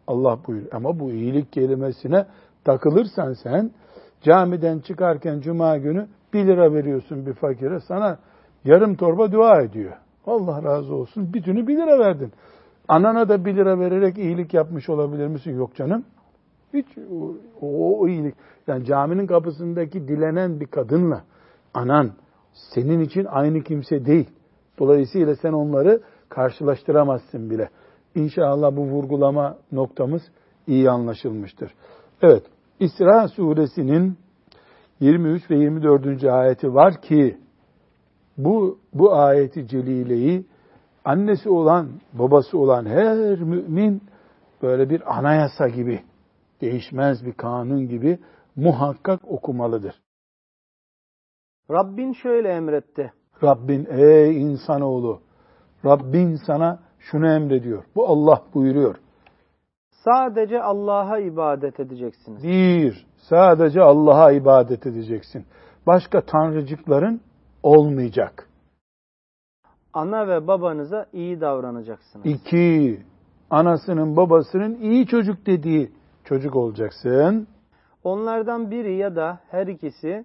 Allah 0.06 0.38
buyuruyor. 0.46 0.72
Ama 0.72 1.00
bu 1.00 1.10
iyilik 1.10 1.52
kelimesine 1.52 2.26
takılırsan 2.64 3.32
sen 3.32 3.70
camiden 4.22 4.78
çıkarken 4.78 5.40
cuma 5.40 5.76
günü 5.76 6.08
bir 6.32 6.46
lira 6.46 6.74
veriyorsun 6.74 7.26
bir 7.26 7.32
fakire 7.32 7.80
sana 7.80 8.18
yarım 8.64 8.94
torba 8.94 9.32
dua 9.32 9.62
ediyor. 9.62 9.92
Allah 10.30 10.62
razı 10.62 10.94
olsun. 10.94 11.32
Bütünü 11.32 11.66
bir 11.66 11.76
lira 11.76 11.98
verdin. 11.98 12.32
Anana 12.88 13.28
da 13.28 13.44
bir 13.44 13.56
lira 13.56 13.78
vererek 13.78 14.18
iyilik 14.18 14.54
yapmış 14.54 14.88
olabilir 14.88 15.26
misin? 15.26 15.56
Yok 15.56 15.74
canım. 15.74 16.04
Hiç 16.74 16.86
o, 16.98 17.34
o, 17.60 18.00
o 18.00 18.08
iyilik. 18.08 18.34
Yani 18.66 18.84
caminin 18.84 19.26
kapısındaki 19.26 20.08
dilenen 20.08 20.60
bir 20.60 20.66
kadınla 20.66 21.24
anan 21.74 22.12
senin 22.74 23.00
için 23.00 23.24
aynı 23.24 23.62
kimse 23.62 24.06
değil. 24.06 24.30
Dolayısıyla 24.78 25.36
sen 25.36 25.52
onları 25.52 26.00
karşılaştıramazsın 26.28 27.50
bile. 27.50 27.68
İnşallah 28.14 28.76
bu 28.76 28.82
vurgulama 28.82 29.58
noktamız 29.72 30.22
iyi 30.66 30.90
anlaşılmıştır. 30.90 31.74
Evet, 32.22 32.42
İsra 32.80 33.28
suresinin 33.28 34.18
23 35.00 35.50
ve 35.50 35.56
24. 35.56 36.24
ayeti 36.24 36.74
var 36.74 37.00
ki 37.02 37.38
bu 38.44 38.78
bu 38.94 39.14
ayeti 39.14 39.68
celileyi 39.68 40.46
annesi 41.04 41.50
olan, 41.50 41.88
babası 42.12 42.58
olan 42.58 42.86
her 42.86 43.40
mümin 43.40 44.02
böyle 44.62 44.90
bir 44.90 45.18
anayasa 45.18 45.68
gibi, 45.68 46.00
değişmez 46.60 47.26
bir 47.26 47.32
kanun 47.32 47.88
gibi 47.88 48.18
muhakkak 48.56 49.20
okumalıdır. 49.28 49.94
Rabbin 51.70 52.12
şöyle 52.12 52.48
emretti. 52.48 53.12
Rabbin 53.42 53.86
ey 53.90 54.42
insanoğlu, 54.42 55.20
Rabbin 55.84 56.34
sana 56.46 56.78
şunu 56.98 57.32
emrediyor. 57.32 57.84
Bu 57.96 58.08
Allah 58.08 58.42
buyuruyor. 58.54 58.96
Sadece 60.04 60.62
Allah'a 60.62 61.18
ibadet 61.18 61.80
edeceksiniz. 61.80 62.42
Bir, 62.42 63.06
sadece 63.16 63.80
Allah'a 63.80 64.32
ibadet 64.32 64.86
edeceksin. 64.86 65.46
Başka 65.86 66.20
tanrıcıkların 66.20 67.20
olmayacak. 67.62 68.48
Ana 69.92 70.28
ve 70.28 70.46
babanıza 70.46 71.06
iyi 71.12 71.40
davranacaksınız. 71.40 72.26
İki, 72.26 73.00
anasının 73.50 74.16
babasının 74.16 74.74
iyi 74.74 75.06
çocuk 75.06 75.46
dediği 75.46 75.92
çocuk 76.24 76.56
olacaksın. 76.56 77.48
Onlardan 78.04 78.70
biri 78.70 78.96
ya 78.96 79.16
da 79.16 79.40
her 79.50 79.66
ikisi 79.66 80.24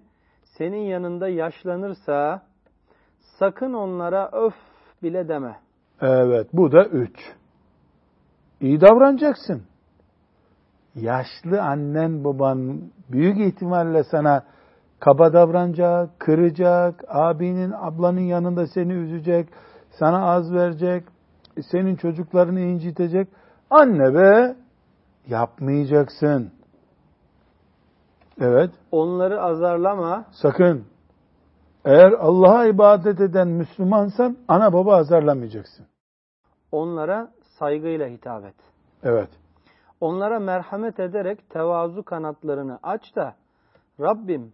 senin 0.58 0.82
yanında 0.82 1.28
yaşlanırsa 1.28 2.42
sakın 3.38 3.72
onlara 3.72 4.30
öf 4.32 4.54
bile 5.02 5.28
deme. 5.28 5.56
Evet, 6.00 6.48
bu 6.52 6.72
da 6.72 6.84
üç. 6.84 7.16
İyi 8.60 8.80
davranacaksın. 8.80 9.62
Yaşlı 10.94 11.62
annen 11.62 12.24
baban 12.24 12.80
büyük 13.08 13.38
ihtimalle 13.40 14.04
sana 14.04 14.44
kaba 15.00 15.32
davranacak, 15.32 16.20
kıracak, 16.20 17.04
abinin, 17.08 17.72
ablanın 17.76 18.20
yanında 18.20 18.66
seni 18.66 18.92
üzecek, 18.92 19.48
sana 19.90 20.30
az 20.30 20.52
verecek, 20.52 21.04
senin 21.70 21.96
çocuklarını 21.96 22.60
incitecek. 22.60 23.28
Anne 23.70 24.14
be, 24.14 24.56
yapmayacaksın. 25.26 26.52
Evet. 28.40 28.70
Onları 28.90 29.42
azarlama. 29.42 30.24
Sakın. 30.32 30.84
Eğer 31.84 32.12
Allah'a 32.12 32.66
ibadet 32.66 33.20
eden 33.20 33.48
Müslümansan 33.48 34.36
ana 34.48 34.72
baba 34.72 34.96
azarlamayacaksın. 34.96 35.86
Onlara 36.72 37.30
saygıyla 37.58 38.08
hitap 38.08 38.44
et. 38.44 38.54
Evet. 39.02 39.28
Onlara 40.00 40.38
merhamet 40.38 41.00
ederek 41.00 41.50
tevazu 41.50 42.02
kanatlarını 42.02 42.78
aç 42.82 43.16
da 43.16 43.34
Rabbim 44.00 44.52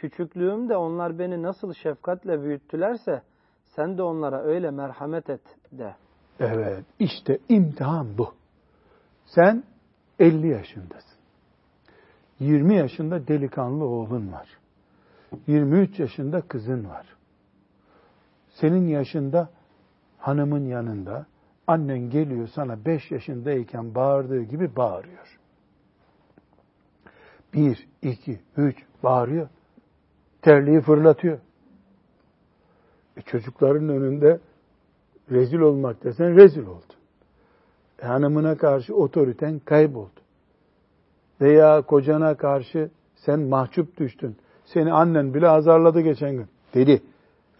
küçüklüğümde 0.00 0.76
onlar 0.76 1.18
beni 1.18 1.42
nasıl 1.42 1.74
şefkatle 1.74 2.42
büyüttülerse 2.42 3.22
sen 3.66 3.98
de 3.98 4.02
onlara 4.02 4.42
öyle 4.42 4.70
merhamet 4.70 5.30
et 5.30 5.40
de. 5.72 5.94
Evet. 6.40 6.84
işte 6.98 7.38
imtihan 7.48 8.18
bu. 8.18 8.34
Sen 9.26 9.64
50 10.18 10.48
yaşındasın. 10.48 11.18
20 12.38 12.76
yaşında 12.76 13.28
delikanlı 13.28 13.84
oğlun 13.84 14.32
var. 14.32 14.48
23 15.46 15.98
yaşında 15.98 16.40
kızın 16.40 16.88
var. 16.88 17.06
Senin 18.50 18.88
yaşında 18.88 19.50
hanımın 20.18 20.66
yanında 20.66 21.26
annen 21.66 22.10
geliyor 22.10 22.48
sana 22.48 22.84
5 22.84 23.10
yaşındayken 23.10 23.94
bağırdığı 23.94 24.42
gibi 24.42 24.76
bağırıyor. 24.76 25.40
1, 27.54 27.88
2, 28.02 28.40
3 28.56 28.76
bağırıyor. 29.02 29.48
Terliği 30.42 30.80
fırlatıyor. 30.80 31.38
E 33.16 33.22
çocukların 33.22 33.88
önünde 33.88 34.40
rezil 35.30 35.58
olmak 35.58 36.04
desen 36.04 36.36
rezil 36.36 36.62
oldun. 36.62 36.96
E 38.02 38.06
hanımına 38.06 38.56
karşı 38.56 38.94
otoriten 38.94 39.58
kayboldu. 39.58 40.20
Veya 41.40 41.82
kocana 41.82 42.36
karşı 42.36 42.90
sen 43.14 43.40
mahcup 43.40 43.96
düştün. 43.96 44.36
Seni 44.64 44.92
annen 44.92 45.34
bile 45.34 45.48
azarladı 45.48 46.00
geçen 46.00 46.32
gün. 46.32 46.46
Dedi. 46.74 47.02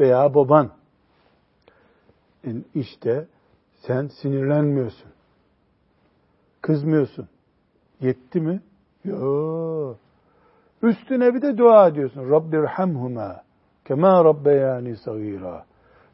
Veya 0.00 0.34
baban. 0.34 0.70
E 2.46 2.50
işte 2.74 3.26
sen 3.80 4.06
sinirlenmiyorsun. 4.06 5.10
Kızmıyorsun. 6.62 7.28
Yetti 8.00 8.40
mi? 8.40 8.60
Yok. 9.04 9.98
Üstüne 10.82 11.34
bir 11.34 11.42
de 11.42 11.58
dua 11.58 11.88
ediyorsun. 11.88 12.30
Rabbirhamhuma 12.30 13.42
kema 13.84 14.24
rabbeyani 14.24 14.96
sagira. 14.96 15.64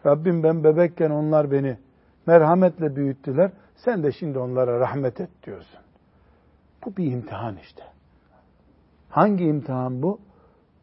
Rabbim 0.06 0.42
ben 0.42 0.64
bebekken 0.64 1.10
onlar 1.10 1.50
beni 1.50 1.78
merhametle 2.26 2.96
büyüttüler. 2.96 3.50
Sen 3.76 4.02
de 4.02 4.12
şimdi 4.12 4.38
onlara 4.38 4.80
rahmet 4.80 5.20
et 5.20 5.30
diyorsun. 5.42 5.80
Bu 6.84 6.96
bir 6.96 7.12
imtihan 7.12 7.56
işte. 7.56 7.82
Hangi 9.08 9.44
imtihan 9.44 10.02
bu? 10.02 10.20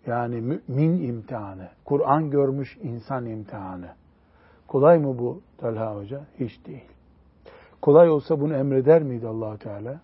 Yani 0.05 0.41
mümin 0.41 1.03
imtihanı. 1.03 1.69
Kur'an 1.85 2.29
görmüş 2.29 2.77
insan 2.81 3.25
imtihanı. 3.25 3.89
Kolay 4.67 4.97
mı 4.97 5.19
bu 5.19 5.41
Talha 5.57 5.95
Hoca? 5.95 6.21
Hiç 6.39 6.65
değil. 6.65 6.87
Kolay 7.81 8.09
olsa 8.09 8.41
bunu 8.41 8.55
emreder 8.55 9.03
miydi 9.03 9.27
allah 9.27 9.57
Teala? 9.57 10.01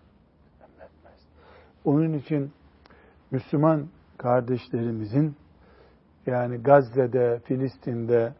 Emretmez. 0.60 1.26
Onun 1.84 2.12
için 2.12 2.52
Müslüman 3.30 3.86
kardeşlerimizin 4.18 5.34
yani 6.26 6.56
Gazze'de, 6.56 7.40
Filistin'de 7.44 8.32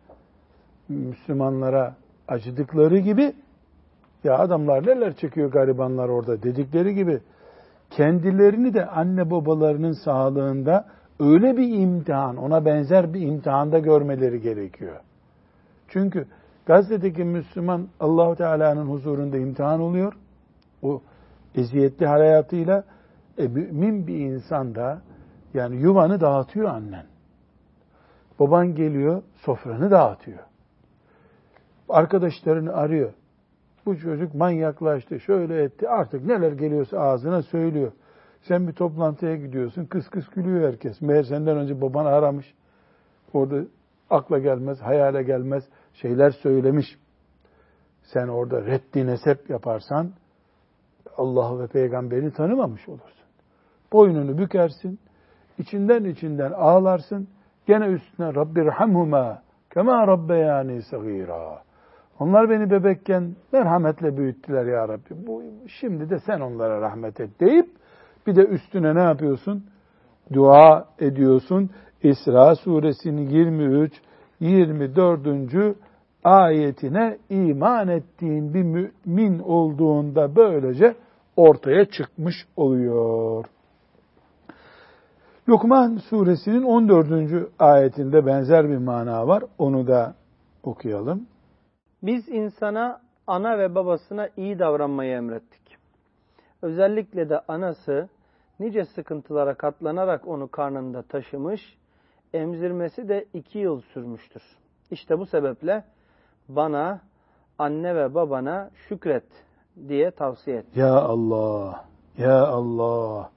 Müslümanlara 0.89 1.95
acıdıkları 2.29 2.99
gibi 2.99 3.33
ya 4.25 4.39
adamlar 4.39 4.87
neler 4.87 5.17
çekiyor 5.17 5.53
garibanlar 5.53 6.09
orada 6.09 6.43
dedikleri 6.43 6.95
gibi 6.95 7.21
kendilerini 7.91 8.75
de 8.75 8.87
anne 8.87 9.31
babalarının 9.31 9.93
sağlığında 9.93 10.87
öyle 11.21 11.57
bir 11.57 11.79
imtihan, 11.79 12.37
ona 12.37 12.65
benzer 12.65 13.15
bir 13.15 13.21
imtihanda 13.21 13.79
görmeleri 13.79 14.41
gerekiyor. 14.41 14.97
Çünkü 15.89 16.27
Gazze'deki 16.67 17.25
Müslüman 17.25 17.89
Allahu 18.01 18.37
Teala'nın 18.37 18.87
huzurunda 18.87 19.39
imtihan 19.39 19.81
oluyor. 19.81 20.13
O 20.83 21.03
eziyetli 21.55 22.07
hayatıyla 22.07 22.85
e, 23.39 23.49
mümin 23.49 24.07
bir 24.07 24.19
insan 24.19 24.75
da 24.75 25.03
yani 25.55 25.77
yuvanı 25.77 26.21
dağıtıyor 26.21 26.69
annen. 26.69 27.07
Baban 28.39 28.75
geliyor, 28.75 29.23
sofranı 29.35 29.91
dağıtıyor. 29.91 30.39
Arkadaşlarını 31.89 32.73
arıyor. 32.73 33.13
Bu 33.87 33.99
çocuk 33.99 34.35
manyaklaştı, 34.35 35.21
şöyle 35.21 35.63
etti, 35.63 35.89
artık 35.89 36.25
neler 36.25 36.53
geliyorsa 36.53 36.99
ağzına 36.99 37.43
söylüyor. 37.43 37.93
Sen 38.43 38.69
bir 38.69 38.73
toplantıya 38.73 39.37
gidiyorsun, 39.37 39.85
kıs 39.85 40.09
kıs 40.09 40.29
gülüyor 40.29 40.69
herkes. 40.69 41.01
Meğer 41.01 41.23
senden 41.23 41.57
önce 41.57 41.81
baban 41.81 42.07
aramış. 42.07 42.55
Orada 43.33 43.65
akla 44.11 44.39
gelmez, 44.39 44.81
hayale 44.81 45.23
gelmez 45.23 45.65
şeyler 45.95 46.31
söylemiş. 46.31 46.87
Sen 48.03 48.29
orada 48.29 48.67
reddi 48.67 49.07
nesep 49.07 49.51
yaparsan 49.51 50.13
Allah 51.17 51.59
ve 51.59 51.67
peygamberi 51.67 52.33
tanımamış 52.33 52.89
olursun. 52.89 53.20
Boynunu 53.93 54.39
bükersin, 54.39 54.99
içinden 55.59 56.05
içinden 56.05 56.53
ağlarsın, 56.53 57.29
gene 57.67 57.87
üstüne 57.87 58.35
Rabbirhamhuma 58.35 59.43
kema 59.75 60.07
rabbeyani 60.07 60.83
sagira. 60.83 61.63
Onlar 62.21 62.51
beni 62.51 62.71
bebekken 62.71 63.37
merhametle 63.53 64.17
büyüttüler 64.17 64.67
ya 64.67 64.89
Rabbi. 64.89 65.27
Bu, 65.27 65.43
şimdi 65.67 66.11
de 66.11 66.19
sen 66.19 66.41
onlara 66.41 66.81
rahmet 66.81 67.21
et 67.21 67.41
deyip 67.41 67.67
bir 68.27 68.37
de 68.37 68.47
üstüne 68.47 68.95
ne 68.95 69.03
yapıyorsun? 69.03 69.65
Dua 70.33 70.89
ediyorsun. 70.99 71.71
İsra 72.03 72.55
suresinin 72.55 73.29
23 73.29 73.93
24. 74.41 75.77
ayetine 76.25 77.19
iman 77.31 77.89
ettiğin 77.89 78.55
bir 78.55 78.63
mümin 78.63 79.39
olduğunda 79.39 80.37
böylece 80.37 80.95
ortaya 81.37 81.85
çıkmış 81.85 82.35
oluyor. 82.57 83.45
Lokman 85.51 85.97
suresinin 85.97 86.63
14. 86.63 87.49
ayetinde 87.59 88.27
benzer 88.27 88.69
bir 88.69 88.77
mana 88.77 89.27
var. 89.29 89.45
Onu 89.59 89.87
da 89.87 90.15
okuyalım. 90.63 91.27
Biz 92.03 92.29
insana 92.29 93.01
ana 93.27 93.59
ve 93.59 93.75
babasına 93.75 94.29
iyi 94.37 94.59
davranmayı 94.59 95.17
emrettik. 95.17 95.77
Özellikle 96.63 97.29
de 97.29 97.41
anası 97.49 98.09
nice 98.61 98.85
sıkıntılara 98.85 99.55
katlanarak 99.55 100.29
onu 100.29 100.49
karnında 100.49 101.03
taşımış, 101.03 101.79
emzirmesi 102.35 103.09
de 103.09 103.25
iki 103.35 103.59
yıl 103.59 103.81
sürmüştür. 103.81 104.43
İşte 104.91 105.19
bu 105.19 105.27
sebeple 105.27 105.85
bana, 106.49 107.01
anne 107.59 107.97
ve 107.97 108.15
babana 108.15 108.71
şükret 108.89 109.27
diye 109.89 110.11
tavsiye 110.11 110.57
et. 110.57 110.77
Ya 110.77 110.95
Allah, 110.95 111.85
ya 112.19 112.47
Allah. 112.47 113.31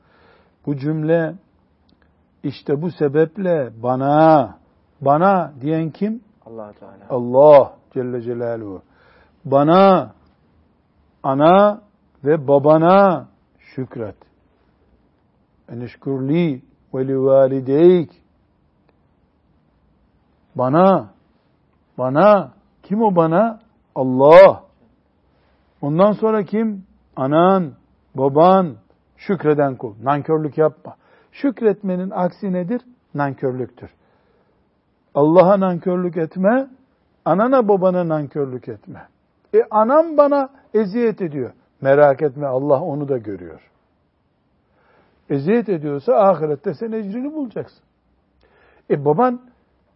Bu 0.66 0.76
cümle 0.78 1.34
işte 2.44 2.82
bu 2.82 2.92
sebeple 2.92 3.74
bana, 3.84 4.58
bana 5.02 5.54
diyen 5.62 5.90
kim? 5.90 6.22
allah 6.46 6.74
Teala. 6.74 7.06
Allah 7.10 7.74
Celle 7.94 8.22
Celaluhu. 8.22 8.82
Bana, 9.46 10.12
ana 11.24 11.82
ve 12.24 12.48
babana 12.48 13.28
şükret. 13.60 14.16
Enişkurli 15.70 16.62
ve 16.94 17.08
li 17.08 17.22
valideyk. 17.22 18.12
Bana, 20.56 21.10
bana, 21.98 22.52
kim 22.84 23.02
o 23.02 23.16
bana? 23.16 23.60
Allah. 23.96 24.64
Ondan 25.82 26.12
sonra 26.12 26.44
kim? 26.44 26.86
Anan, 27.16 27.74
baban, 28.16 28.76
şükreden 29.18 29.76
kul. 29.76 29.96
Nankörlük 30.04 30.58
yapma. 30.58 30.96
Şükretmenin 31.34 32.10
aksi 32.10 32.54
nedir? 32.54 32.82
Nankörlüktür. 33.14 33.90
Allah'a 35.16 35.60
nankörlük 35.60 36.18
etme, 36.18 36.68
anana 37.26 37.68
babana 37.68 38.08
nankörlük 38.08 38.68
etme. 38.68 39.08
E 39.56 39.64
anam 39.72 40.18
bana 40.18 40.50
eziyet 40.74 41.22
ediyor. 41.22 41.52
Merak 41.82 42.22
etme 42.22 42.48
Allah 42.48 42.82
onu 42.82 43.08
da 43.08 43.18
görüyor. 43.18 43.70
Eziyet 45.30 45.70
ediyorsa 45.70 46.14
ahirette 46.14 46.74
sen 46.74 46.92
ecrini 46.92 47.34
bulacaksın. 47.34 47.84
E 48.90 49.06
baban 49.06 49.42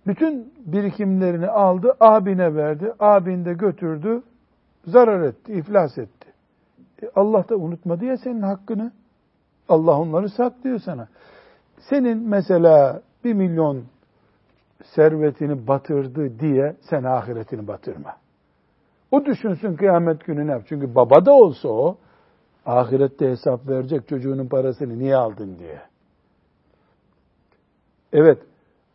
bütün 0.08 0.54
birikimlerini 0.66 1.48
aldı, 1.48 1.98
abine 2.00 2.56
verdi. 2.56 2.94
Abin 3.00 3.46
de 3.46 3.54
götürdü, 3.54 4.22
zarar 4.86 5.22
etti, 5.22 5.54
iflas 5.54 5.98
etti. 5.98 6.28
E 7.04 7.10
Allah 7.16 7.50
da 7.50 7.56
unutmadı 7.56 8.06
ya 8.06 8.18
senin 8.18 8.42
hakkını. 8.42 8.92
Allah 9.70 10.00
onları 10.00 10.30
saklıyor 10.30 10.80
sana. 10.80 11.08
Senin 11.80 12.30
mesela 12.30 13.02
bir 13.24 13.34
milyon 13.34 13.84
servetini 14.84 15.68
batırdı 15.68 16.40
diye 16.40 16.76
sen 16.82 17.04
ahiretini 17.04 17.68
batırma. 17.68 18.16
O 19.12 19.26
düşünsün 19.26 19.76
kıyamet 19.76 20.26
günü 20.26 20.48
ne 20.48 20.52
yap? 20.52 20.62
Çünkü 20.66 20.96
baba 20.96 21.26
da 21.26 21.32
olsa 21.32 21.70
o, 21.70 21.98
ahirette 22.66 23.30
hesap 23.30 23.68
verecek 23.68 24.08
çocuğunun 24.08 24.48
parasını 24.48 25.00
niye 25.00 25.16
aldın 25.16 25.60
diye. 25.60 25.82
Evet, 28.14 28.38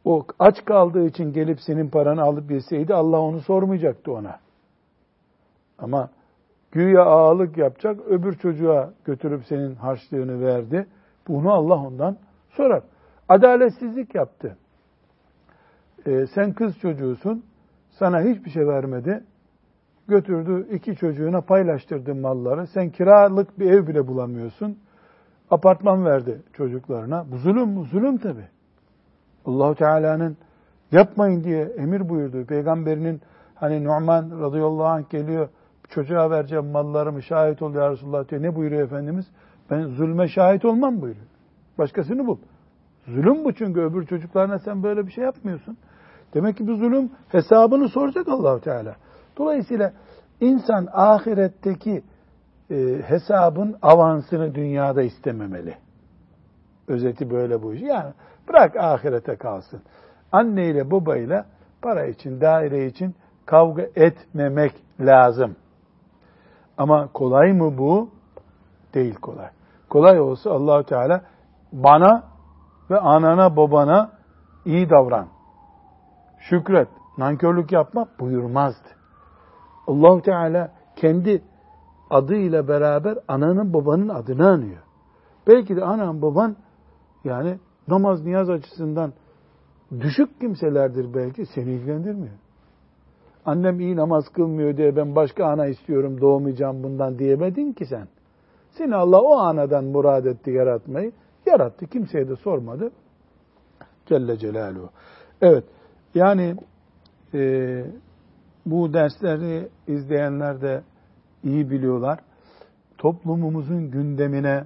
o 0.05 0.27
aç 0.39 0.65
kaldığı 0.65 1.07
için 1.07 1.33
gelip 1.33 1.61
senin 1.61 1.89
paranı 1.89 2.23
alıp 2.23 2.51
yeseydi 2.51 2.95
Allah 2.95 3.21
onu 3.21 3.41
sormayacaktı 3.41 4.13
ona. 4.13 4.39
Ama 5.79 6.11
güya 6.73 7.05
ağalık 7.05 7.57
yapacak, 7.59 8.01
öbür 8.09 8.33
çocuğa 8.33 8.93
götürüp 9.05 9.45
senin 9.45 9.75
harçlığını 9.75 10.45
verdi. 10.45 10.87
Bunu 11.29 11.53
Allah 11.53 11.87
ondan 11.87 12.17
sorar. 12.51 12.83
Adaletsizlik 13.29 14.15
yaptı. 14.15 14.57
Ee, 16.07 16.27
sen 16.35 16.53
kız 16.53 16.79
çocuğusun, 16.79 17.45
sana 17.91 18.21
hiçbir 18.21 18.51
şey 18.51 18.67
vermedi. 18.67 19.25
Götürdü 20.09 20.67
iki 20.71 20.97
çocuğuna 20.97 21.41
paylaştırdı 21.41 22.15
malları. 22.15 22.67
Sen 22.67 22.91
kiralık 22.91 23.59
bir 23.59 23.71
ev 23.71 23.87
bile 23.87 24.07
bulamıyorsun. 24.07 24.79
Apartman 25.51 26.05
verdi 26.05 26.43
çocuklarına. 26.53 27.27
Bu 27.33 27.37
zulüm, 27.37 27.77
bu 27.77 27.85
zulüm 27.85 28.19
tabi. 28.19 28.45
Allahu 29.47 29.75
Teala'nın 29.75 30.37
yapmayın 30.93 31.45
diye 31.45 31.65
emir 31.65 32.09
buyurdu. 32.09 32.47
Peygamberinin 32.47 33.21
hani 33.55 33.85
Numan 33.85 34.41
radıyallahu 34.41 34.85
anh 34.85 35.11
geliyor 35.11 35.49
çocuğa 35.93 36.31
vereceğim 36.31 36.67
mallarımı 36.67 37.23
şahit 37.23 37.63
ol 37.63 37.75
ya 37.75 37.91
Resulullah 37.91 38.29
diyor. 38.29 38.43
Ne 38.43 38.55
buyuruyor 38.55 38.83
Efendimiz? 38.83 39.27
Ben 39.71 39.83
zulme 39.83 40.29
şahit 40.29 40.65
olmam 40.65 41.01
buyuruyor. 41.01 41.27
Başkasını 41.79 42.27
bul. 42.27 42.39
Zulüm 43.07 43.45
bu 43.45 43.53
çünkü 43.53 43.81
öbür 43.81 44.07
çocuklarına 44.07 44.59
sen 44.59 44.83
böyle 44.83 45.07
bir 45.07 45.13
şey 45.13 45.25
yapmıyorsun. 45.25 45.77
Demek 46.35 46.57
ki 46.57 46.67
bu 46.67 46.77
zulüm 46.77 47.11
hesabını 47.29 47.89
soracak 47.89 48.29
Allahu 48.29 48.61
Teala. 48.61 48.97
Dolayısıyla 49.37 49.93
insan 50.41 50.89
ahiretteki 50.93 52.03
e, 52.71 53.03
hesabın 53.07 53.77
avansını 53.83 54.55
dünyada 54.55 55.03
istememeli. 55.03 55.75
Özeti 56.89 57.31
böyle 57.31 57.63
bu 57.63 57.75
iş. 57.75 57.83
Yani 57.83 58.13
bırak 58.49 58.77
ahirete 58.77 59.37
kalsın. 59.37 59.81
Anne 60.33 60.67
ile 60.67 60.91
baba 60.91 61.17
ile 61.17 61.45
para 61.83 62.07
için, 62.07 62.41
daire 62.41 62.87
için 62.87 63.15
kavga 63.47 63.83
etmemek 63.97 64.73
lazım. 65.01 65.57
Ama 66.83 67.09
kolay 67.13 67.53
mı 67.53 67.79
bu? 67.79 68.11
Değil 68.95 69.15
kolay. 69.15 69.51
Kolay 69.89 70.21
olsa 70.21 70.51
Allahu 70.51 70.85
Teala 70.85 71.23
bana 71.73 72.23
ve 72.91 72.99
anana 72.99 73.57
babana 73.57 74.11
iyi 74.65 74.91
davran. 74.91 75.27
Şükret, 76.39 76.89
nankörlük 77.19 77.73
yapma 77.73 78.07
buyurmazdı. 78.21 78.89
Allahu 79.87 80.23
Teala 80.23 80.73
kendi 80.97 81.43
adıyla 82.11 82.69
beraber 82.69 83.19
ananın 83.29 83.73
babanın 83.75 84.09
adını 84.09 84.49
anıyor. 84.49 84.83
Belki 85.47 85.77
de 85.77 85.85
anan 85.85 86.23
baban 86.23 86.57
yani 87.25 87.59
namaz 87.89 88.25
niyaz 88.25 88.51
açısından 88.51 89.13
düşük 90.01 90.41
kimselerdir 90.41 91.15
belki 91.15 91.47
seni 91.47 91.71
ilgilendirmiyor. 91.71 92.35
Annem 93.47 93.81
iyi 93.81 93.97
namaz 93.97 94.29
kılmıyor 94.29 94.77
diye 94.77 94.97
ben 94.97 95.17
başka 95.17 95.47
ana 95.47 95.67
istiyorum 95.67 96.21
doğmayacağım 96.21 96.83
bundan 96.83 97.19
diyemedin 97.19 97.73
ki 97.73 97.87
sen. 97.87 98.09
Seni 98.71 98.95
Allah 98.95 99.21
o 99.21 99.37
anadan 99.37 99.85
murad 99.85 100.25
etti 100.25 100.51
yaratmayı. 100.51 101.13
Yarattı. 101.47 101.87
Kimseye 101.87 102.29
de 102.29 102.37
sormadı. 102.37 102.91
Celle 104.07 104.39
Celaluhu. 104.39 104.91
Evet. 105.43 105.65
Yani 106.15 106.57
e, 107.35 107.85
bu 108.67 108.93
dersleri 108.93 109.69
izleyenler 109.87 110.61
de 110.61 110.83
iyi 111.45 111.71
biliyorlar. 111.71 112.19
Toplumumuzun 112.99 113.91
gündemine 113.91 114.65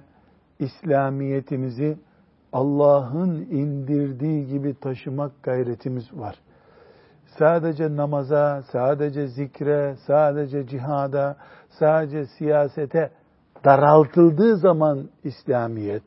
İslamiyetimizi 0.59 1.97
Allah'ın 2.53 3.35
indirdiği 3.35 4.47
gibi 4.47 4.73
taşımak 4.73 5.43
gayretimiz 5.43 6.13
var. 6.13 6.39
Sadece 7.39 7.95
namaza, 7.95 8.63
sadece 8.71 9.27
zikre, 9.27 9.95
sadece 10.07 10.67
cihada, 10.67 11.37
sadece 11.69 12.25
siyasete 12.25 13.11
daraltıldığı 13.65 14.57
zaman 14.57 15.09
İslamiyet, 15.23 16.03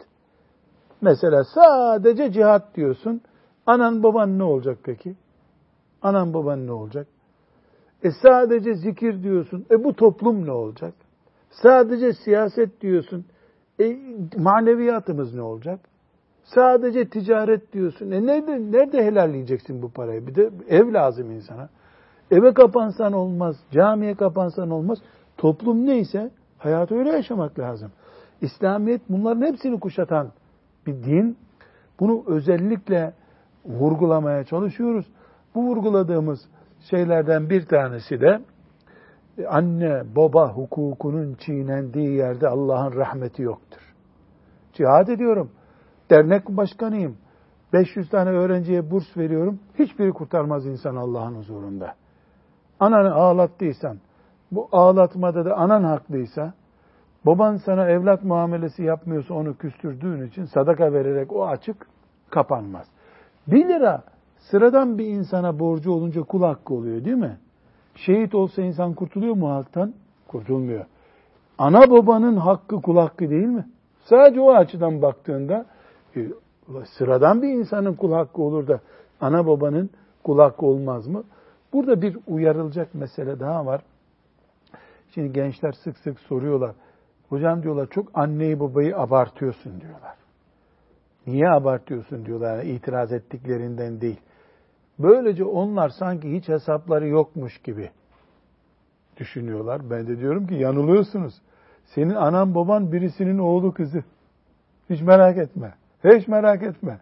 mesela 1.00 1.44
sadece 1.44 2.32
cihat 2.32 2.76
diyorsun, 2.76 3.20
anan 3.66 4.02
baban 4.02 4.38
ne 4.38 4.42
olacak 4.42 4.78
peki? 4.84 5.14
Anan 6.02 6.34
baban 6.34 6.66
ne 6.66 6.72
olacak? 6.72 7.06
E 8.02 8.10
sadece 8.22 8.74
zikir 8.74 9.22
diyorsun, 9.22 9.66
e 9.70 9.84
bu 9.84 9.94
toplum 9.96 10.46
ne 10.46 10.52
olacak? 10.52 10.94
Sadece 11.50 12.12
siyaset 12.12 12.80
diyorsun, 12.80 13.24
e 13.80 13.96
maneviyatımız 14.36 15.34
ne 15.34 15.42
olacak? 15.42 15.80
Sadece 16.44 17.08
ticaret 17.08 17.72
diyorsun. 17.72 18.10
E 18.10 18.26
nerede, 18.26 18.72
nerede 18.72 19.04
helalleyeceksin 19.04 19.82
bu 19.82 19.90
parayı? 19.90 20.26
Bir 20.26 20.34
de 20.34 20.50
ev 20.68 20.92
lazım 20.92 21.30
insana. 21.30 21.68
Eve 22.30 22.54
kapansan 22.54 23.12
olmaz, 23.12 23.56
camiye 23.70 24.14
kapansan 24.14 24.70
olmaz. 24.70 24.98
Toplum 25.36 25.86
neyse 25.86 26.30
hayatı 26.58 26.94
öyle 26.94 27.10
yaşamak 27.10 27.58
lazım. 27.58 27.92
İslamiyet 28.40 29.00
bunların 29.08 29.46
hepsini 29.46 29.80
kuşatan 29.80 30.28
bir 30.86 30.92
din. 30.92 31.36
Bunu 32.00 32.24
özellikle 32.26 33.12
vurgulamaya 33.64 34.44
çalışıyoruz. 34.44 35.06
Bu 35.54 35.62
vurguladığımız 35.62 36.40
şeylerden 36.90 37.50
bir 37.50 37.66
tanesi 37.66 38.20
de 38.20 38.40
anne 39.48 40.02
baba 40.16 40.52
hukukunun 40.52 41.34
çiğnendiği 41.34 42.10
yerde 42.10 42.48
Allah'ın 42.48 42.92
rahmeti 42.96 43.42
yoktur. 43.42 43.80
Cihad 44.72 45.08
ediyorum 45.08 45.50
dernek 46.10 46.48
başkanıyım. 46.48 47.16
500 47.72 48.10
tane 48.10 48.30
öğrenciye 48.30 48.90
burs 48.90 49.16
veriyorum. 49.16 49.60
Hiçbiri 49.78 50.12
kurtarmaz 50.12 50.66
insan 50.66 50.96
Allah'ın 50.96 51.34
huzurunda. 51.34 51.94
Ananı 52.80 53.14
ağlattıysan, 53.14 53.98
bu 54.52 54.68
ağlatmada 54.72 55.44
da 55.44 55.56
anan 55.56 55.84
haklıysa, 55.84 56.54
baban 57.26 57.56
sana 57.56 57.88
evlat 57.88 58.24
muamelesi 58.24 58.82
yapmıyorsa 58.82 59.34
onu 59.34 59.56
küstürdüğün 59.56 60.26
için 60.26 60.44
sadaka 60.44 60.92
vererek 60.92 61.32
o 61.32 61.46
açık 61.46 61.86
kapanmaz. 62.30 62.86
Bir 63.46 63.68
lira 63.68 64.02
sıradan 64.38 64.98
bir 64.98 65.06
insana 65.06 65.58
borcu 65.58 65.92
olunca 65.92 66.22
kul 66.22 66.42
hakkı 66.42 66.74
oluyor 66.74 67.04
değil 67.04 67.16
mi? 67.16 67.38
Şehit 67.94 68.34
olsa 68.34 68.62
insan 68.62 68.94
kurtuluyor 68.94 69.34
mu 69.34 69.50
halktan? 69.50 69.94
Kurtulmuyor. 70.28 70.84
Ana 71.58 71.90
babanın 71.90 72.36
hakkı 72.36 72.82
kul 72.82 72.96
hakkı 72.96 73.30
değil 73.30 73.46
mi? 73.46 73.66
Sadece 74.00 74.40
o 74.40 74.54
açıdan 74.54 75.02
baktığında 75.02 75.66
sıradan 76.98 77.42
bir 77.42 77.48
insanın 77.48 77.94
kul 77.94 78.12
hakkı 78.12 78.42
olur 78.42 78.68
da 78.68 78.80
ana 79.20 79.46
babanın 79.46 79.90
kul 80.24 80.38
hakkı 80.38 80.66
olmaz 80.66 81.06
mı? 81.06 81.24
Burada 81.72 82.02
bir 82.02 82.18
uyarılacak 82.26 82.94
mesele 82.94 83.40
daha 83.40 83.66
var. 83.66 83.82
Şimdi 85.14 85.32
gençler 85.32 85.72
sık 85.72 85.98
sık 85.98 86.20
soruyorlar. 86.20 86.74
Hocam 87.28 87.62
diyorlar 87.62 87.86
çok 87.90 88.18
anneyi 88.18 88.60
babayı 88.60 88.98
abartıyorsun 88.98 89.80
diyorlar. 89.80 90.14
Niye 91.26 91.48
abartıyorsun 91.50 92.26
diyorlar 92.26 92.56
yani 92.56 92.70
itiraz 92.70 93.12
ettiklerinden 93.12 94.00
değil. 94.00 94.20
Böylece 94.98 95.44
onlar 95.44 95.88
sanki 95.88 96.32
hiç 96.32 96.48
hesapları 96.48 97.08
yokmuş 97.08 97.58
gibi 97.58 97.90
düşünüyorlar. 99.16 99.90
Ben 99.90 100.06
de 100.06 100.18
diyorum 100.18 100.46
ki 100.46 100.54
yanılıyorsunuz. 100.54 101.42
Senin 101.84 102.14
anan 102.14 102.54
baban 102.54 102.92
birisinin 102.92 103.38
oğlu 103.38 103.74
kızı. 103.74 104.04
Hiç 104.90 105.02
merak 105.02 105.38
etme. 105.38 105.74
Hiç 106.04 106.28
merak 106.28 106.62
etme. 106.62 106.98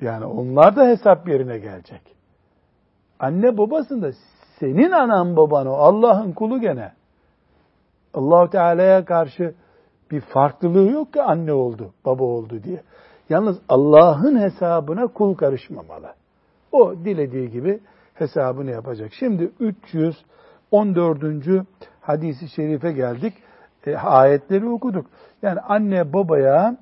Yani 0.00 0.24
onlar 0.24 0.76
da 0.76 0.86
hesap 0.86 1.28
yerine 1.28 1.58
gelecek. 1.58 2.02
Anne 3.18 3.58
babasında 3.58 4.10
senin 4.58 4.90
anan 4.90 5.36
baban 5.36 5.66
o. 5.66 5.72
Allah'ın 5.72 6.32
kulu 6.32 6.60
gene. 6.60 6.92
Allahu 8.14 8.50
Teala'ya 8.50 9.04
karşı 9.04 9.54
bir 10.10 10.20
farklılığı 10.20 10.90
yok 10.90 11.12
ki 11.12 11.22
anne 11.22 11.52
oldu, 11.52 11.92
baba 12.04 12.24
oldu 12.24 12.62
diye. 12.62 12.82
Yalnız 13.28 13.58
Allah'ın 13.68 14.40
hesabına 14.40 15.06
kul 15.06 15.34
karışmamalı. 15.34 16.14
O 16.72 16.94
dilediği 17.04 17.50
gibi 17.50 17.80
hesabını 18.14 18.70
yapacak. 18.70 19.12
Şimdi 19.12 19.50
314. 19.60 21.66
hadisi 22.00 22.48
şerife 22.48 22.92
geldik. 22.92 23.34
E, 23.86 23.96
ayetleri 23.96 24.68
okuduk. 24.68 25.06
Yani 25.42 25.60
anne 25.60 26.12
babaya 26.12 26.76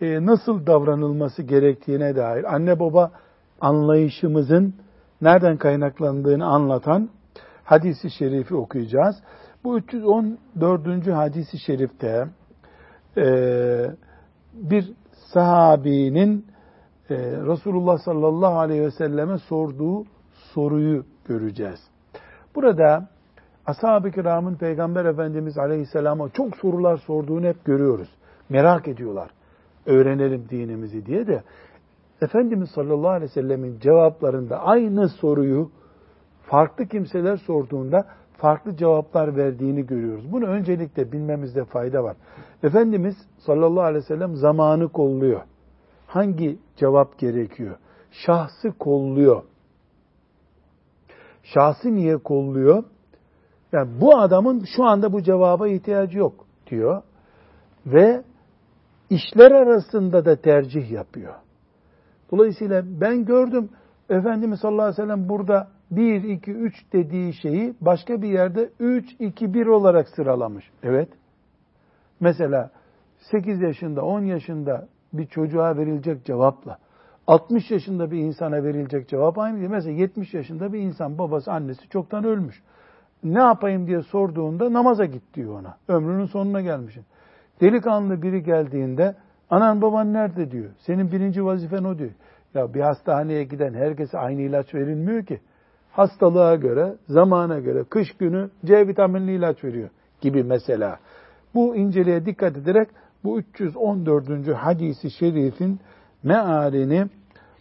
e, 0.00 0.26
nasıl 0.26 0.66
davranılması 0.66 1.42
gerektiğine 1.42 2.16
dair 2.16 2.54
anne 2.54 2.80
baba 2.80 3.12
anlayışımızın 3.60 4.74
nereden 5.20 5.56
kaynaklandığını 5.56 6.46
anlatan 6.46 7.08
hadisi 7.64 8.10
şerifi 8.10 8.54
okuyacağız. 8.54 9.16
Bu 9.64 9.78
314. 9.78 11.06
hadisi 11.06 11.58
şerifte 11.58 12.28
e, 13.16 13.26
bir 14.52 14.92
sahabinin 15.32 16.46
e, 17.10 17.16
Resulullah 17.18 17.98
sallallahu 17.98 18.58
aleyhi 18.58 18.82
ve 18.82 18.90
selleme 18.90 19.38
sorduğu 19.38 20.04
soruyu 20.54 21.04
göreceğiz. 21.24 21.80
Burada 22.54 23.08
ashab-ı 23.66 24.10
kiramın 24.10 24.56
Peygamber 24.56 25.04
Efendimiz 25.04 25.58
aleyhisselama 25.58 26.28
çok 26.28 26.56
sorular 26.56 26.96
sorduğunu 26.96 27.46
hep 27.46 27.64
görüyoruz. 27.64 28.08
Merak 28.48 28.88
ediyorlar. 28.88 29.30
Öğrenelim 29.86 30.48
dinimizi 30.50 31.06
diye 31.06 31.26
de 31.26 31.42
Efendimiz 32.22 32.70
sallallahu 32.70 33.10
aleyhi 33.10 33.30
ve 33.30 33.34
sellemin 33.34 33.78
cevaplarında 33.78 34.58
aynı 34.60 35.08
soruyu 35.08 35.70
farklı 36.42 36.86
kimseler 36.86 37.36
sorduğunda 37.36 38.06
farklı 38.36 38.76
cevaplar 38.76 39.36
verdiğini 39.36 39.86
görüyoruz. 39.86 40.32
Bunu 40.32 40.46
öncelikle 40.46 41.12
bilmemizde 41.12 41.64
fayda 41.64 42.04
var. 42.04 42.16
Efendimiz 42.62 43.14
sallallahu 43.38 43.82
aleyhi 43.82 44.04
ve 44.04 44.08
sellem 44.08 44.36
zamanı 44.36 44.88
kolluyor. 44.88 45.40
Hangi 46.06 46.58
cevap 46.76 47.18
gerekiyor? 47.18 47.76
Şahsı 48.10 48.72
kolluyor. 48.78 49.42
Şahsı 51.42 51.94
niye 51.94 52.16
kolluyor? 52.16 52.84
Yani 53.72 54.00
bu 54.00 54.18
adamın 54.18 54.64
şu 54.76 54.84
anda 54.84 55.12
bu 55.12 55.22
cevaba 55.22 55.68
ihtiyacı 55.68 56.18
yok 56.18 56.46
diyor. 56.66 57.02
Ve 57.86 58.22
işler 59.10 59.50
arasında 59.50 60.24
da 60.24 60.36
tercih 60.36 60.90
yapıyor. 60.90 61.34
Dolayısıyla 62.32 62.82
ben 63.00 63.24
gördüm 63.24 63.70
Efendimiz 64.10 64.60
sallallahu 64.60 64.82
aleyhi 64.82 65.02
ve 65.02 65.02
sellem 65.02 65.28
burada 65.28 65.68
1, 65.90 66.22
2, 66.22 66.52
3 66.52 66.92
dediği 66.92 67.32
şeyi 67.34 67.74
başka 67.80 68.22
bir 68.22 68.28
yerde 68.28 68.70
3, 68.80 69.16
2, 69.18 69.54
1 69.54 69.66
olarak 69.66 70.08
sıralamış. 70.08 70.70
Evet. 70.82 71.08
Mesela 72.20 72.70
8 73.18 73.60
yaşında, 73.60 74.02
10 74.02 74.20
yaşında 74.20 74.88
bir 75.12 75.26
çocuğa 75.26 75.76
verilecek 75.76 76.24
cevapla 76.24 76.78
60 77.26 77.70
yaşında 77.70 78.10
bir 78.10 78.18
insana 78.18 78.64
verilecek 78.64 79.08
cevap 79.08 79.38
aynı 79.38 79.58
değil. 79.58 79.70
Mesela 79.70 79.96
70 79.96 80.34
yaşında 80.34 80.72
bir 80.72 80.78
insan 80.78 81.18
babası 81.18 81.52
annesi 81.52 81.88
çoktan 81.88 82.24
ölmüş. 82.24 82.62
Ne 83.24 83.38
yapayım 83.38 83.86
diye 83.86 84.02
sorduğunda 84.02 84.72
namaza 84.72 85.04
git 85.04 85.34
diyor 85.34 85.60
ona. 85.60 85.76
Ömrünün 85.88 86.26
sonuna 86.26 86.60
gelmişsin. 86.60 87.04
Delikanlı 87.60 88.22
biri 88.22 88.42
geldiğinde 88.42 89.14
anan 89.50 89.82
baban 89.82 90.12
nerede 90.12 90.50
diyor. 90.50 90.70
Senin 90.78 91.12
birinci 91.12 91.44
vazifen 91.44 91.84
o 91.84 91.98
diyor. 91.98 92.10
Ya 92.54 92.74
bir 92.74 92.80
hastaneye 92.80 93.44
giden 93.44 93.74
herkese 93.74 94.18
aynı 94.18 94.40
ilaç 94.40 94.74
verilmiyor 94.74 95.24
ki. 95.24 95.40
Hastalığa 95.92 96.54
göre, 96.54 96.94
zamana 97.08 97.58
göre, 97.58 97.84
kış 97.84 98.12
günü 98.12 98.50
C 98.64 98.88
vitaminli 98.88 99.34
ilaç 99.34 99.64
veriyor 99.64 99.88
gibi 100.20 100.44
mesela. 100.44 100.98
Bu 101.54 101.76
inceliğe 101.76 102.26
dikkat 102.26 102.56
ederek 102.56 102.88
bu 103.24 103.38
314. 103.38 104.54
hadisi 104.54 105.10
şerifin 105.10 105.80
mealini 106.22 107.06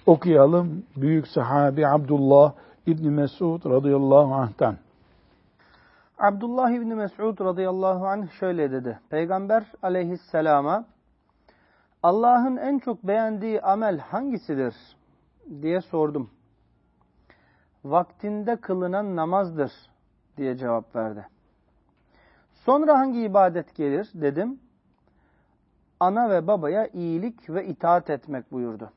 okuyalım. 0.05 0.83
Büyük 0.97 1.27
sahabi 1.27 1.87
Abdullah 1.87 2.53
İbni 2.87 3.09
Mesud 3.09 3.65
radıyallahu 3.65 4.33
anh'tan. 4.33 4.77
Abdullah 6.17 6.71
İbni 6.71 6.95
Mesud 6.95 7.39
radıyallahu 7.39 8.07
anh 8.07 8.31
şöyle 8.31 8.71
dedi. 8.71 8.99
Peygamber 9.09 9.71
aleyhisselama 9.81 10.85
Allah'ın 12.03 12.57
en 12.57 12.79
çok 12.79 13.03
beğendiği 13.03 13.61
amel 13.61 13.99
hangisidir 13.99 14.75
diye 15.61 15.81
sordum. 15.81 16.29
Vaktinde 17.85 18.55
kılınan 18.55 19.15
namazdır 19.15 19.71
diye 20.37 20.57
cevap 20.57 20.95
verdi. 20.95 21.27
Sonra 22.53 22.99
hangi 22.99 23.21
ibadet 23.21 23.75
gelir 23.75 24.09
dedim. 24.13 24.59
Ana 25.99 26.29
ve 26.29 26.47
babaya 26.47 26.87
iyilik 26.87 27.49
ve 27.49 27.67
itaat 27.67 28.09
etmek 28.09 28.51
buyurdu. 28.51 28.91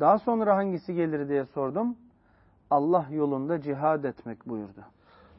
Daha 0.00 0.18
sonra 0.18 0.56
hangisi 0.56 0.94
gelir 0.94 1.28
diye 1.28 1.44
sordum. 1.44 1.96
Allah 2.70 3.06
yolunda 3.10 3.60
cihad 3.60 4.04
etmek 4.04 4.48
buyurdu. 4.48 4.84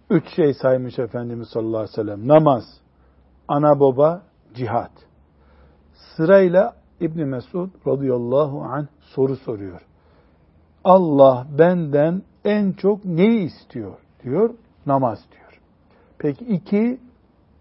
Üç 0.10 0.36
şey 0.36 0.54
saymış 0.54 1.00
Efendimiz 1.00 1.48
sallallahu 1.48 1.78
aleyhi 1.78 1.91
ve 1.91 2.04
sellem. 2.04 2.28
Namaz, 2.28 2.63
ana 3.48 3.80
baba, 3.80 4.22
cihad. 4.54 4.91
Sırayla 5.93 6.76
İbni 7.00 7.26
Mesud 7.26 7.69
radıyallahu 7.88 8.62
anh 8.63 8.88
soru 9.02 9.36
soruyor. 9.36 9.82
Allah 10.84 11.48
benden 11.58 12.22
en 12.45 12.72
çok 12.72 13.06
neyi 13.06 13.45
istiyor? 13.45 13.93
Diyor, 14.24 14.50
namaz 14.86 15.19
diyor. 15.32 15.62
Peki 16.17 16.45
iki, 16.45 17.00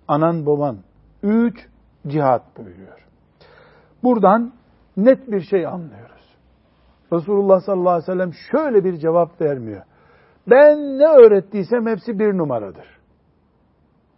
anan 0.09 0.47
baban. 0.47 0.79
Üç, 1.23 1.69
cihat 2.07 2.59
buyuruyor. 2.59 3.07
Buradan 4.03 4.53
net 4.97 5.33
bir 5.33 5.41
şey 5.41 5.67
anlıyoruz. 5.67 6.37
Resulullah 7.13 7.61
sallallahu 7.61 7.91
aleyhi 7.91 8.03
ve 8.03 8.13
sellem 8.13 8.33
şöyle 8.35 8.85
bir 8.85 8.99
cevap 8.99 9.41
vermiyor. 9.41 9.83
Ben 10.51 10.99
ne 10.99 11.07
öğrettiysem 11.07 11.87
hepsi 11.87 12.19
bir 12.19 12.39
numaradır. 12.39 12.87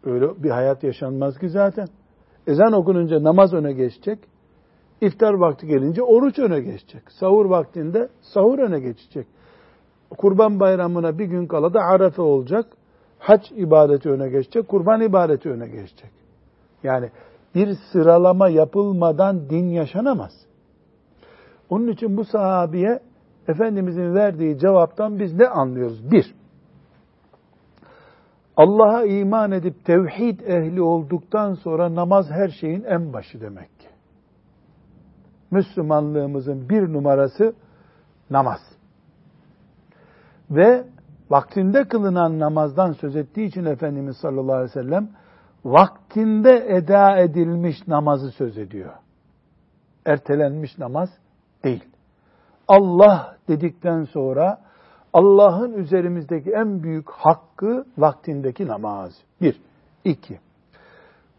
Öyle 0.05 0.43
bir 0.43 0.51
hayat 0.51 0.85
yaşanmaz 0.85 1.39
ki 1.39 1.49
zaten. 1.49 1.89
Ezan 2.47 2.73
okununca 2.73 3.23
namaz 3.23 3.55
öne 3.55 3.73
geçecek. 3.73 4.19
İftar 5.01 5.35
vakti 5.35 5.67
gelince 5.67 6.03
oruç 6.03 6.39
öne 6.39 6.61
geçecek. 6.61 7.03
Sahur 7.11 7.47
vaktinde 7.47 8.09
sahur 8.21 8.59
öne 8.59 8.81
geçecek. 8.81 9.27
Kurban 10.19 10.61
bayramına 10.61 11.19
bir 11.19 11.25
gün 11.25 11.47
kala 11.47 11.75
da 11.75 11.81
arefe 11.81 12.23
olacak. 12.23 12.67
Hac 13.19 13.53
ibadeti 13.53 14.11
öne 14.11 14.29
geçecek. 14.29 14.69
Kurban 14.69 15.01
ibadeti 15.01 15.51
öne 15.51 15.69
geçecek. 15.69 16.11
Yani 16.83 17.11
bir 17.55 17.77
sıralama 17.93 18.49
yapılmadan 18.49 19.51
din 19.51 19.69
yaşanamaz. 19.69 20.33
Onun 21.71 21.89
için 21.89 22.17
bu 22.17 22.25
sahabiye 22.25 23.01
Efendimizin 23.49 24.15
verdiği 24.15 24.59
cevaptan 24.59 25.19
biz 25.19 25.35
ne 25.35 25.49
anlıyoruz? 25.49 26.11
Bir, 26.11 26.35
Allah'a 28.57 29.05
iman 29.05 29.53
edip 29.53 29.85
tevhid 29.85 30.41
ehli 30.41 30.83
olduktan 30.83 31.55
sonra 31.55 31.95
namaz 31.95 32.27
her 32.31 32.49
şeyin 32.49 32.85
en 32.85 33.13
başı 33.13 33.41
demek 33.41 33.79
ki. 33.79 33.87
Müslümanlığımızın 35.51 36.69
bir 36.69 36.93
numarası 36.93 37.55
namaz. 38.31 38.61
Ve 40.51 40.85
vaktinde 41.31 41.89
kılınan 41.89 42.39
namazdan 42.39 42.93
söz 42.93 43.17
ettiği 43.17 43.47
için 43.47 43.65
Efendimiz 43.65 44.17
sallallahu 44.17 44.57
aleyhi 44.57 44.71
ve 44.71 44.83
sellem 44.83 45.09
vaktinde 45.65 46.67
eda 46.69 47.17
edilmiş 47.17 47.89
namazı 47.89 48.31
söz 48.31 48.59
ediyor. 48.59 48.93
Ertelenmiş 50.07 50.79
namaz 50.79 51.09
değil. 51.65 51.85
Allah 52.71 53.37
dedikten 53.49 54.05
sonra 54.05 54.59
Allah'ın 55.13 55.73
üzerimizdeki 55.73 56.51
en 56.51 56.83
büyük 56.83 57.11
hakkı 57.11 57.87
vaktindeki 57.99 58.67
namaz. 58.67 59.13
Bir. 59.41 59.61
iki. 60.05 60.39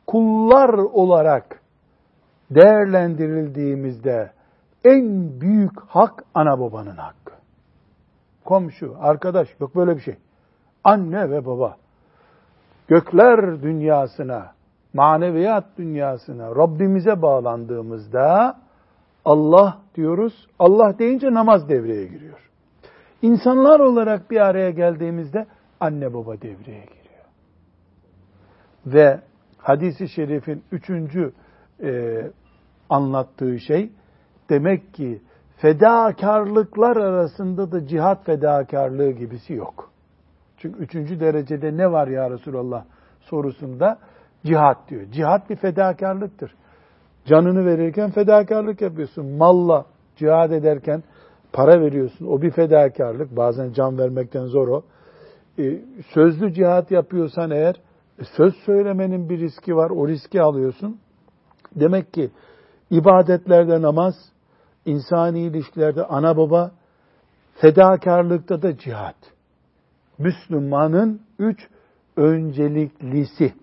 Kullar 0.07 0.69
olarak 0.73 1.61
değerlendirildiğimizde 2.49 4.31
en 4.85 5.29
büyük 5.41 5.81
hak 5.81 6.23
ana 6.35 6.59
babanın 6.59 6.97
hakkı. 6.97 7.33
Komşu, 8.45 8.95
arkadaş 8.99 9.47
yok 9.59 9.75
böyle 9.75 9.95
bir 9.95 10.01
şey. 10.01 10.15
Anne 10.83 11.29
ve 11.29 11.45
baba. 11.45 11.75
Gökler 12.87 13.61
dünyasına, 13.61 14.51
maneviyat 14.93 15.65
dünyasına, 15.77 16.55
Rabbimize 16.55 17.21
bağlandığımızda 17.21 18.57
Allah 19.25 19.81
diyoruz. 19.95 20.47
Allah 20.60 20.99
deyince 20.99 21.34
namaz 21.34 21.69
devreye 21.69 22.05
giriyor. 22.05 22.49
İnsanlar 23.21 23.79
olarak 23.79 24.31
bir 24.31 24.39
araya 24.39 24.69
geldiğimizde 24.69 25.45
anne 25.79 26.13
baba 26.13 26.41
devreye 26.41 26.86
giriyor. 26.86 27.25
Ve 28.86 29.21
hadisi 29.57 30.10
şerifin 30.10 30.63
üçüncü 30.71 31.34
e, 31.84 32.21
anlattığı 32.89 33.60
şey 33.60 33.91
demek 34.49 34.93
ki 34.93 35.21
fedakarlıklar 35.57 36.97
arasında 36.97 37.71
da 37.71 37.88
cihat 37.88 38.25
fedakarlığı 38.25 39.12
gibisi 39.12 39.53
yok. 39.53 39.91
Çünkü 40.57 40.79
üçüncü 40.79 41.19
derecede 41.19 41.77
ne 41.77 41.91
var 41.91 42.07
ya 42.07 42.29
Resulallah 42.31 42.86
sorusunda 43.19 43.99
cihat 44.45 44.89
diyor. 44.89 45.12
Cihat 45.12 45.49
bir 45.49 45.55
fedakarlıktır. 45.55 46.55
Canını 47.25 47.65
verirken 47.65 48.12
fedakarlık 48.12 48.81
yapıyorsun. 48.81 49.25
Malla 49.25 49.86
cihad 50.15 50.51
ederken 50.51 51.03
para 51.53 51.81
veriyorsun. 51.81 52.27
O 52.27 52.41
bir 52.41 52.51
fedakarlık. 52.51 53.36
Bazen 53.36 53.71
can 53.71 53.97
vermekten 53.97 54.45
zor 54.45 54.67
o. 54.67 54.84
Ee, 55.60 55.81
sözlü 56.13 56.53
cihat 56.53 56.91
yapıyorsan 56.91 57.51
eğer 57.51 57.75
e, 58.19 58.23
söz 58.38 58.53
söylemenin 58.65 59.29
bir 59.29 59.39
riski 59.39 59.75
var. 59.75 59.89
O 59.89 60.07
riski 60.07 60.41
alıyorsun. 60.41 60.99
Demek 61.75 62.13
ki 62.13 62.31
ibadetlerde 62.89 63.81
namaz, 63.81 64.15
insani 64.86 65.39
ilişkilerde 65.39 66.03
ana 66.03 66.38
baba, 66.38 66.71
fedakarlıkta 67.53 68.62
da 68.62 68.77
cihat. 68.77 69.15
Müslümanın 70.17 71.21
üç 71.39 71.67
önceliklisi. 72.17 73.53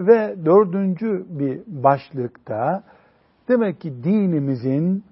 Ve 0.00 0.36
dördüncü 0.44 1.26
bir 1.28 1.62
başlıkta 1.66 2.82
demek 3.48 3.80
ki 3.80 4.04
dinimizin 4.04 5.04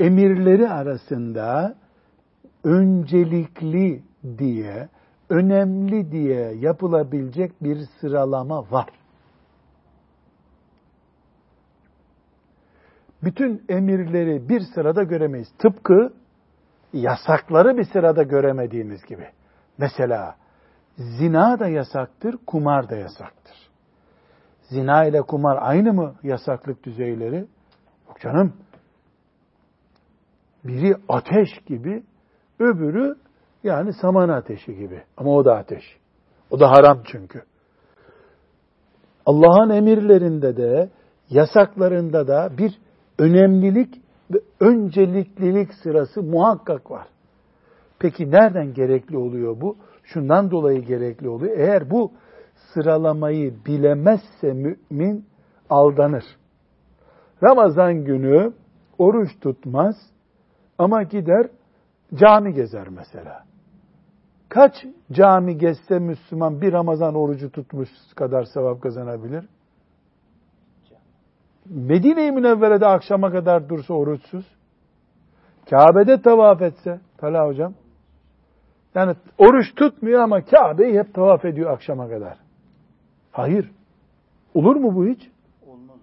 emirleri 0.00 0.68
arasında 0.68 1.74
öncelikli 2.64 4.02
diye, 4.38 4.88
önemli 5.30 6.12
diye 6.12 6.52
yapılabilecek 6.52 7.62
bir 7.62 7.78
sıralama 8.00 8.70
var. 8.70 8.88
Bütün 13.22 13.62
emirleri 13.68 14.48
bir 14.48 14.60
sırada 14.60 15.02
göremeyiz. 15.02 15.48
Tıpkı 15.58 16.12
yasakları 16.92 17.76
bir 17.76 17.84
sırada 17.84 18.22
göremediğimiz 18.22 19.04
gibi. 19.04 19.26
Mesela 19.78 20.36
zina 20.96 21.58
da 21.58 21.68
yasaktır, 21.68 22.36
kumar 22.46 22.90
da 22.90 22.96
yasaktır. 22.96 23.56
Zina 24.62 25.04
ile 25.04 25.22
kumar 25.22 25.58
aynı 25.60 25.92
mı 25.92 26.14
yasaklık 26.22 26.84
düzeyleri? 26.84 27.46
Yok 28.08 28.20
canım. 28.20 28.52
Biri 30.64 30.96
ateş 31.08 31.48
gibi, 31.66 32.02
öbürü 32.58 33.16
yani 33.64 33.92
saman 33.92 34.28
ateşi 34.28 34.76
gibi. 34.76 35.02
Ama 35.16 35.30
o 35.30 35.44
da 35.44 35.56
ateş. 35.56 35.84
O 36.50 36.60
da 36.60 36.70
haram 36.70 37.02
çünkü. 37.12 37.42
Allah'ın 39.26 39.70
emirlerinde 39.70 40.56
de, 40.56 40.90
yasaklarında 41.30 42.28
da 42.28 42.58
bir 42.58 42.78
önemlilik 43.18 44.00
ve 44.30 44.38
önceliklilik 44.60 45.74
sırası 45.82 46.22
muhakkak 46.22 46.90
var. 46.90 47.06
Peki 47.98 48.30
nereden 48.30 48.74
gerekli 48.74 49.16
oluyor 49.16 49.60
bu? 49.60 49.76
Şundan 50.02 50.50
dolayı 50.50 50.84
gerekli 50.84 51.28
oluyor. 51.28 51.56
Eğer 51.58 51.90
bu 51.90 52.12
sıralamayı 52.54 53.54
bilemezse 53.66 54.52
mümin 54.52 55.26
aldanır. 55.70 56.24
Ramazan 57.42 58.04
günü 58.04 58.52
oruç 58.98 59.40
tutmaz 59.40 59.96
ama 60.78 61.02
gider 61.02 61.46
cami 62.14 62.54
gezer 62.54 62.88
mesela. 62.88 63.44
Kaç 64.48 64.72
cami 65.12 65.58
gezse 65.58 65.98
Müslüman 65.98 66.60
bir 66.60 66.72
Ramazan 66.72 67.14
orucu 67.14 67.50
tutmuş 67.50 67.88
kadar 68.16 68.44
sevap 68.44 68.82
kazanabilir? 68.82 69.44
Medine-i 71.66 72.32
Münevvere'de 72.32 72.86
akşama 72.86 73.32
kadar 73.32 73.68
dursa 73.68 73.94
oruçsuz, 73.94 74.44
Kabe'de 75.70 76.22
tavaf 76.22 76.62
etse, 76.62 77.00
Talha 77.18 77.46
hocam, 77.46 77.74
yani 78.94 79.14
oruç 79.38 79.74
tutmuyor 79.74 80.20
ama 80.20 80.44
Kabe'yi 80.44 80.98
hep 80.98 81.14
tavaf 81.14 81.44
ediyor 81.44 81.70
akşama 81.70 82.08
kadar. 82.08 82.38
Hayır. 83.32 83.70
Olur 84.54 84.76
mu 84.76 84.94
bu 84.94 85.06
hiç? 85.06 85.30
Olmaz. 85.66 85.98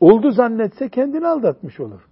Oldu 0.00 0.30
zannetse 0.30 0.88
kendini 0.88 1.26
aldatmış 1.26 1.80
olur. 1.80 2.08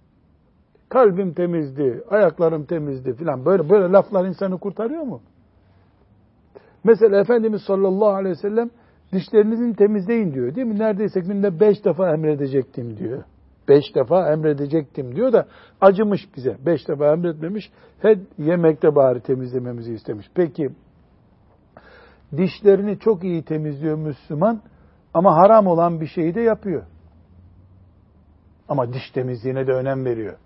Kalbim 0.89 1.33
temizdi, 1.33 2.03
ayaklarım 2.09 2.65
temizdi 2.65 3.13
filan 3.13 3.45
böyle 3.45 3.69
böyle 3.69 3.91
laflar 3.91 4.25
insanı 4.25 4.57
kurtarıyor 4.57 5.03
mu? 5.03 5.21
Mesela 6.83 7.19
Efendimiz 7.19 7.61
sallallahu 7.61 8.09
aleyhi 8.09 8.35
ve 8.35 8.39
sellem 8.41 8.69
dişlerinizin 9.13 9.73
temizleyin 9.73 10.33
diyor 10.33 10.55
değil 10.55 10.67
mi? 10.67 10.79
Neredeyse 10.79 11.19
günde 11.19 11.59
beş 11.59 11.85
defa 11.85 12.13
emredecektim 12.13 12.97
diyor. 12.97 13.23
Beş 13.67 13.95
defa 13.95 14.31
emredecektim 14.31 15.15
diyor 15.15 15.33
da 15.33 15.47
acımış 15.81 16.21
bize. 16.35 16.57
Beş 16.65 16.87
defa 16.87 17.13
emretmemiş. 17.13 17.71
Her 18.01 18.17
yemekte 18.37 18.95
bari 18.95 19.21
temizlememizi 19.21 19.93
istemiş. 19.93 20.31
Peki 20.35 20.69
dişlerini 22.37 22.99
çok 22.99 23.23
iyi 23.23 23.43
temizliyor 23.43 23.97
Müslüman 23.97 24.61
ama 25.13 25.35
haram 25.35 25.67
olan 25.67 26.01
bir 26.01 26.07
şeyi 26.07 26.35
de 26.35 26.41
yapıyor. 26.41 26.83
Ama 28.69 28.93
diş 28.93 29.11
temizliğine 29.13 29.67
de 29.67 29.71
önem 29.71 30.05
veriyor. 30.05 30.37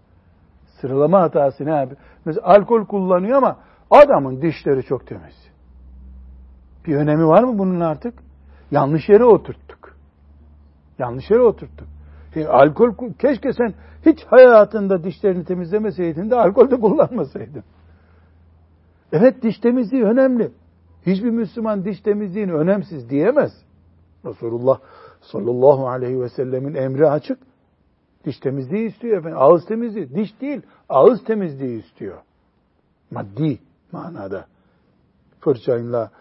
Sıralama 0.81 1.21
hatası 1.21 1.65
ne 1.65 1.73
abi? 1.73 1.95
Mesela 2.25 2.47
alkol 2.47 2.85
kullanıyor 2.85 3.37
ama 3.37 3.59
adamın 3.91 4.41
dişleri 4.41 4.83
çok 4.83 5.07
temiz. 5.07 5.49
Bir 6.85 6.95
önemi 6.95 7.27
var 7.27 7.43
mı 7.43 7.59
bunun 7.59 7.79
artık? 7.79 8.13
Yanlış 8.71 9.09
yere 9.09 9.23
oturttuk. 9.23 9.95
Yanlış 10.99 11.31
yere 11.31 11.41
oturttuk. 11.41 11.87
Şimdi 12.33 12.47
alkol 12.47 13.13
keşke 13.19 13.53
sen 13.53 13.73
hiç 14.05 14.23
hayatında 14.23 15.03
dişlerini 15.03 15.45
temizlemeseydin 15.45 16.29
de 16.29 16.35
alkol 16.35 16.71
de 16.71 16.79
kullanmasaydın. 16.79 17.63
Evet 19.11 19.43
diş 19.43 19.59
temizliği 19.59 20.03
önemli. 20.03 20.51
Hiçbir 21.05 21.29
Müslüman 21.29 21.85
diş 21.85 22.01
temizliğini 22.01 22.53
önemsiz 22.53 23.09
diyemez. 23.09 23.51
Resulullah 24.25 24.79
sallallahu 25.21 25.87
aleyhi 25.87 26.21
ve 26.21 26.29
sellemin 26.29 26.75
emri 26.75 27.09
açık. 27.09 27.39
Diş 28.25 28.39
temizliği 28.39 28.89
istiyor 28.89 29.17
efendim. 29.17 29.37
Ağız 29.41 29.65
temizliği. 29.65 30.15
Diş 30.15 30.41
değil, 30.41 30.61
ağız 30.89 31.23
temizliği 31.23 31.83
istiyor. 31.83 32.17
Maddi 33.11 33.59
manada. 33.91 34.45
Fırçayla, 35.39 36.11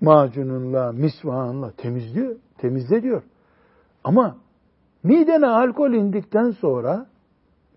macununla, 0.00 0.92
misvağınla 0.92 1.70
temizliyor. 1.70 2.36
Temizle 2.58 3.02
diyor. 3.02 3.22
Ama 4.04 4.36
midene 5.02 5.46
alkol 5.46 5.92
indikten 5.92 6.50
sonra 6.50 7.06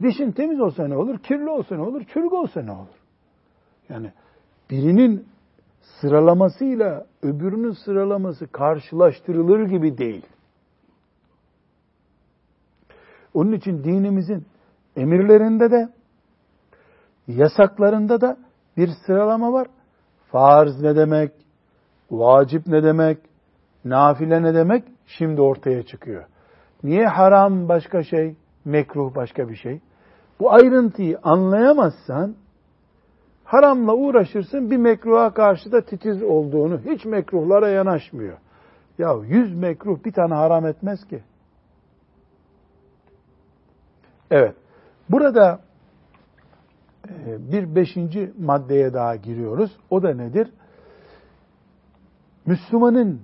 dişin 0.01 0.31
temiz 0.31 0.59
olsa 0.59 0.87
ne 0.87 0.97
olur, 0.97 1.19
kirli 1.19 1.49
olsa 1.49 1.75
ne 1.75 1.81
olur, 1.81 2.03
çürük 2.13 2.33
olsa 2.33 2.61
ne 2.61 2.71
olur? 2.71 2.95
Yani 3.89 4.11
birinin 4.71 5.27
sıralamasıyla 6.01 7.05
öbürünün 7.21 7.71
sıralaması 7.71 8.47
karşılaştırılır 8.47 9.59
gibi 9.59 9.97
değil. 9.97 10.25
Onun 13.33 13.51
için 13.51 13.83
dinimizin 13.83 14.45
emirlerinde 14.95 15.71
de 15.71 15.89
yasaklarında 17.27 18.21
da 18.21 18.37
bir 18.77 18.89
sıralama 19.05 19.53
var. 19.53 19.67
Farz 20.31 20.81
ne 20.81 20.95
demek? 20.95 21.31
Vacip 22.11 22.67
ne 22.67 22.83
demek? 22.83 23.17
Nafile 23.85 24.43
ne 24.43 24.53
demek? 24.53 24.83
Şimdi 25.05 25.41
ortaya 25.41 25.83
çıkıyor. 25.83 26.25
Niye 26.85 27.07
haram 27.07 27.69
başka 27.69 28.03
şey, 28.03 28.35
mekruh 28.65 29.15
başka 29.15 29.49
bir 29.49 29.55
şey? 29.55 29.79
Bu 30.39 30.53
ayrıntıyı 30.53 31.19
anlayamazsan 31.23 32.35
haramla 33.43 33.93
uğraşırsın 33.93 34.71
bir 34.71 34.77
mekruha 34.77 35.33
karşı 35.33 35.71
da 35.71 35.81
titiz 35.81 36.23
olduğunu, 36.23 36.79
hiç 36.79 37.05
mekruhlara 37.05 37.69
yanaşmıyor. 37.69 38.37
Ya 38.97 39.13
yüz 39.23 39.53
mekruh 39.53 40.05
bir 40.05 40.11
tane 40.11 40.33
haram 40.33 40.65
etmez 40.65 41.07
ki. 41.07 41.23
Evet. 44.31 44.55
Burada 45.09 45.59
e, 47.07 47.51
bir 47.51 47.75
beşinci 47.75 48.33
maddeye 48.39 48.93
daha 48.93 49.15
giriyoruz. 49.15 49.77
O 49.89 50.03
da 50.03 50.13
nedir? 50.13 50.51
Müslümanın 52.45 53.21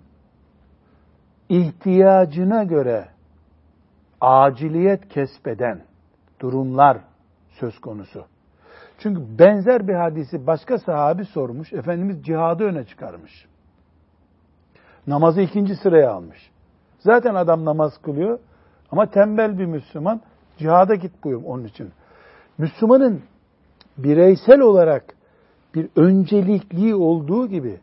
ihtiyacına 1.50 2.64
göre 2.64 3.08
aciliyet 4.22 5.10
kesbeden 5.10 5.82
durumlar 6.40 6.98
söz 7.50 7.80
konusu. 7.80 8.26
Çünkü 8.98 9.22
benzer 9.40 9.88
bir 9.88 9.94
hadisi 9.94 10.48
başka 10.48 10.78
sahabi 10.78 11.26
sormuş. 11.26 11.74
Efendimiz 11.74 12.24
cihadı 12.26 12.64
öne 12.64 12.86
çıkarmış. 12.86 13.46
Namazı 15.08 15.42
ikinci 15.42 15.76
sıraya 15.76 16.12
almış. 16.12 16.52
Zaten 17.00 17.36
adam 17.36 17.66
namaz 17.66 17.98
kılıyor 18.02 18.40
ama 18.92 19.06
tembel 19.06 19.60
bir 19.60 19.66
Müslüman 19.66 20.22
cihada 20.58 20.96
git 20.96 21.24
buyur 21.24 21.42
onun 21.46 21.64
için. 21.64 21.92
Müslümanın 22.58 23.22
bireysel 23.98 24.60
olarak 24.60 25.04
bir 25.76 25.90
öncelikliği 25.96 26.96
olduğu 26.96 27.48
gibi 27.48 27.80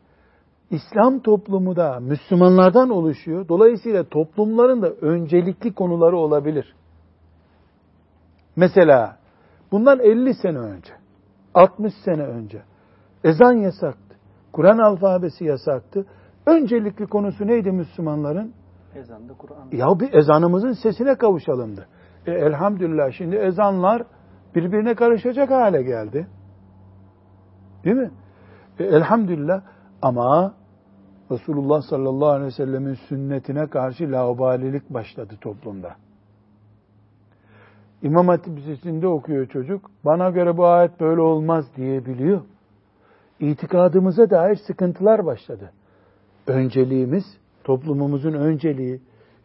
İslam 0.71 1.21
toplumu 1.21 1.77
da 1.77 2.01
Müslümanlardan 2.01 2.91
oluşuyor. 2.91 3.49
Dolayısıyla 3.49 4.05
toplumların 4.05 4.83
da 4.83 4.91
öncelikli 4.91 5.75
konuları 5.75 6.17
olabilir. 6.17 6.75
Mesela 8.57 9.17
bundan 9.73 10.01
50 10.01 10.35
sene 10.35 10.59
önce, 10.59 10.93
60 11.55 11.95
sene 12.05 12.23
önce 12.23 12.63
ezan 13.25 13.53
yasaktı. 13.53 14.17
Kur'an 14.53 14.79
alfabesi 14.79 15.45
yasaktı. 15.45 16.07
Öncelikli 16.47 17.07
konusu 17.07 17.47
neydi 17.47 17.73
Müslümanların? 17.73 18.53
Ezanda 18.95 19.33
Kur'an. 19.39 19.69
Ya 19.73 20.01
bir 20.01 20.13
ezanımızın 20.13 20.73
sesine 20.73 21.15
kavuşalımdı. 21.15 21.87
E, 22.27 22.33
elhamdülillah 22.33 23.13
şimdi 23.13 23.37
ezanlar 23.37 24.03
birbirine 24.55 24.95
karışacak 24.95 25.51
hale 25.51 25.83
geldi. 25.83 26.29
Değil 27.85 27.97
mi? 27.97 28.11
E, 28.79 28.85
elhamdülillah 28.85 29.63
ama 30.03 30.55
Resulullah 31.31 31.83
sallallahu 31.83 32.29
aleyhi 32.29 32.47
ve 32.47 32.51
sellemin 32.51 32.95
sünnetine 32.95 33.67
karşı 33.67 34.13
laubalilik 34.13 34.91
başladı 34.91 35.35
toplumda. 35.41 35.97
İmam 38.03 38.29
Hatip 38.29 38.59
Lisesi'nde 38.59 39.07
okuyor 39.07 39.47
çocuk. 39.47 39.91
Bana 40.05 40.31
göre 40.31 40.57
bu 40.57 40.67
ayet 40.67 41.01
böyle 41.01 41.21
olmaz 41.21 41.65
diyebiliyor. 41.77 42.41
İtikadımıza 43.41 44.31
dair 44.31 44.57
sıkıntılar 44.57 45.27
başladı. 45.27 45.73
Önceliğimiz, 46.47 47.25
toplumumuzun 47.65 48.33
önceliği, 48.33 49.01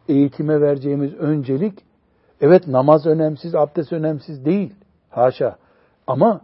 eğitime 0.08 0.60
vereceğimiz 0.60 1.14
öncelik, 1.14 1.84
evet 2.40 2.68
namaz 2.68 3.06
önemsiz, 3.06 3.54
abdest 3.54 3.92
önemsiz 3.92 4.44
değil. 4.44 4.74
Haşa. 5.10 5.56
Ama 6.06 6.40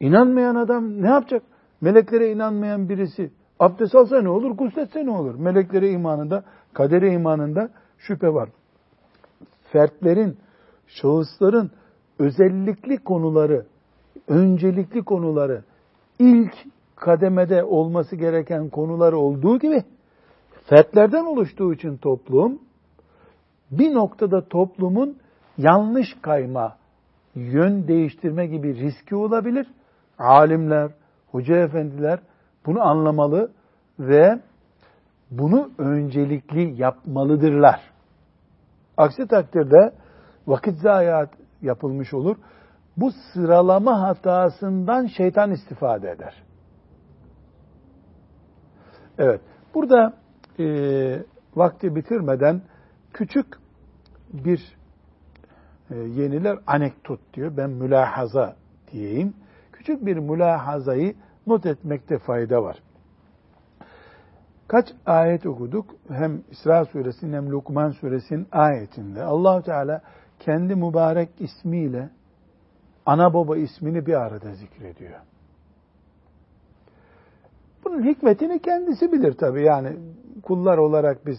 inanmayan 0.00 0.54
adam 0.54 1.02
ne 1.02 1.08
yapacak? 1.08 1.42
Meleklere 1.80 2.32
inanmayan 2.32 2.88
birisi 2.88 3.30
abdest 3.62 3.94
alsa 3.94 4.22
ne 4.22 4.28
olur, 4.28 4.50
gusletse 4.50 5.06
ne 5.06 5.10
olur? 5.10 5.34
Meleklere 5.34 5.90
imanında, 5.90 6.44
kadere 6.72 7.12
imanında 7.12 7.70
şüphe 7.98 8.34
var. 8.34 8.48
Fertlerin, 9.72 10.38
şahısların 10.86 11.70
özellikli 12.18 12.98
konuları, 12.98 13.66
öncelikli 14.28 15.02
konuları, 15.02 15.62
ilk 16.18 16.54
kademede 16.96 17.64
olması 17.64 18.16
gereken 18.16 18.68
konular 18.68 19.12
olduğu 19.12 19.58
gibi 19.58 19.84
fertlerden 20.64 21.24
oluştuğu 21.24 21.74
için 21.74 21.96
toplum 21.96 22.58
bir 23.70 23.94
noktada 23.94 24.48
toplumun 24.48 25.16
yanlış 25.58 26.08
kayma, 26.22 26.76
yön 27.34 27.88
değiştirme 27.88 28.46
gibi 28.46 28.74
riski 28.74 29.16
olabilir. 29.16 29.66
Alimler, 30.18 30.90
hoca 31.30 31.56
efendiler 31.56 32.18
bunu 32.66 32.82
anlamalı 32.82 33.52
ve 33.98 34.40
bunu 35.30 35.70
öncelikli 35.78 36.80
yapmalıdırlar. 36.82 37.80
Aksi 38.96 39.26
takdirde 39.26 39.92
vakit 40.46 40.78
zayiat 40.78 41.30
yapılmış 41.62 42.14
olur. 42.14 42.36
Bu 42.96 43.10
sıralama 43.10 44.00
hatasından 44.00 45.06
şeytan 45.06 45.50
istifade 45.50 46.10
eder. 46.10 46.42
Evet, 49.18 49.40
burada 49.74 50.14
e, 50.58 50.64
vakti 51.56 51.96
bitirmeden 51.96 52.62
küçük 53.12 53.46
bir 54.32 54.76
e, 55.90 55.94
yeniler 55.94 56.58
anekdot 56.66 57.20
diyor. 57.34 57.56
Ben 57.56 57.70
mülahaza 57.70 58.56
diyeyim. 58.92 59.34
Küçük 59.72 60.06
bir 60.06 60.16
mülahazayı 60.16 61.14
not 61.46 61.66
etmekte 61.66 62.18
fayda 62.18 62.62
var. 62.62 62.82
Kaç 64.68 64.88
ayet 65.06 65.46
okuduk? 65.46 65.86
Hem 66.08 66.42
İsra 66.50 66.84
suresinin 66.84 67.32
hem 67.32 67.50
Lokman 67.50 67.90
suresinin 67.90 68.46
ayetinde 68.52 69.22
allah 69.22 69.62
Teala 69.62 70.02
kendi 70.38 70.74
mübarek 70.74 71.28
ismiyle 71.38 72.10
ana 73.06 73.34
baba 73.34 73.56
ismini 73.56 74.06
bir 74.06 74.14
arada 74.14 74.54
zikrediyor. 74.54 75.20
Bunun 77.84 78.02
hikmetini 78.02 78.58
kendisi 78.58 79.12
bilir 79.12 79.32
tabi. 79.32 79.64
Yani 79.64 79.96
kullar 80.42 80.78
olarak 80.78 81.26
biz 81.26 81.38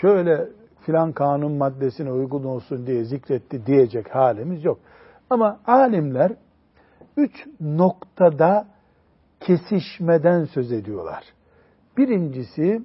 şöyle 0.00 0.48
filan 0.80 1.12
kanun 1.12 1.52
maddesine 1.52 2.12
uygun 2.12 2.44
olsun 2.44 2.86
diye 2.86 3.04
zikretti 3.04 3.66
diyecek 3.66 4.14
halimiz 4.14 4.64
yok. 4.64 4.78
Ama 5.30 5.60
alimler 5.66 6.32
üç 7.16 7.46
noktada 7.60 8.66
kesişmeden 9.46 10.44
söz 10.44 10.72
ediyorlar. 10.72 11.24
Birincisi 11.96 12.82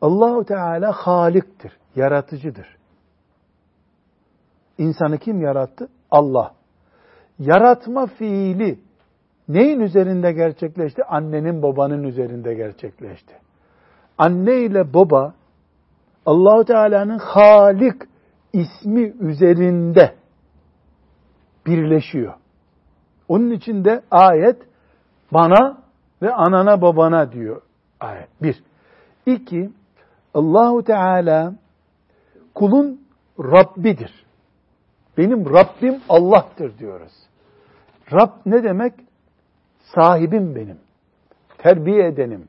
Allahu 0.00 0.44
Teala 0.44 0.92
haliktir, 0.92 1.72
yaratıcıdır. 1.96 2.76
İnsanı 4.78 5.18
kim 5.18 5.40
yarattı? 5.40 5.88
Allah. 6.10 6.54
Yaratma 7.38 8.06
fiili 8.06 8.78
neyin 9.48 9.80
üzerinde 9.80 10.32
gerçekleşti? 10.32 11.04
Annenin 11.04 11.62
babanın 11.62 12.02
üzerinde 12.02 12.54
gerçekleşti. 12.54 13.34
Anne 14.18 14.56
ile 14.56 14.94
baba 14.94 15.34
Allahu 16.26 16.64
Teala'nın 16.64 17.18
Halik 17.18 18.02
ismi 18.52 19.02
üzerinde 19.20 20.14
birleşiyor. 21.66 22.34
Onun 23.28 23.50
için 23.50 23.84
de 23.84 24.02
ayet 24.10 24.56
bana 25.34 25.78
ve 26.22 26.34
anana 26.34 26.82
babana 26.82 27.32
diyor 27.32 27.62
ayet. 28.00 28.28
Bir. 28.42 28.62
İki, 29.26 29.70
Allahu 30.34 30.84
Teala 30.84 31.54
kulun 32.54 33.00
Rabbidir. 33.38 34.24
Benim 35.18 35.54
Rabbim 35.54 36.00
Allah'tır 36.08 36.78
diyoruz. 36.78 37.12
Rab 38.12 38.30
ne 38.46 38.64
demek? 38.64 38.92
Sahibim 39.94 40.54
benim. 40.54 40.78
Terbiye 41.58 42.06
edenim. 42.06 42.48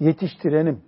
Yetiştirenim. 0.00 0.80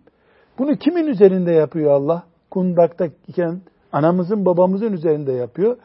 Bunu 0.58 0.76
kimin 0.76 1.06
üzerinde 1.06 1.52
yapıyor 1.52 1.92
Allah? 1.92 2.22
Kundakta 2.50 3.06
iken 3.28 3.60
anamızın 3.92 4.46
babamızın 4.46 4.92
üzerinde 4.92 5.32
yapıyor. 5.32 5.76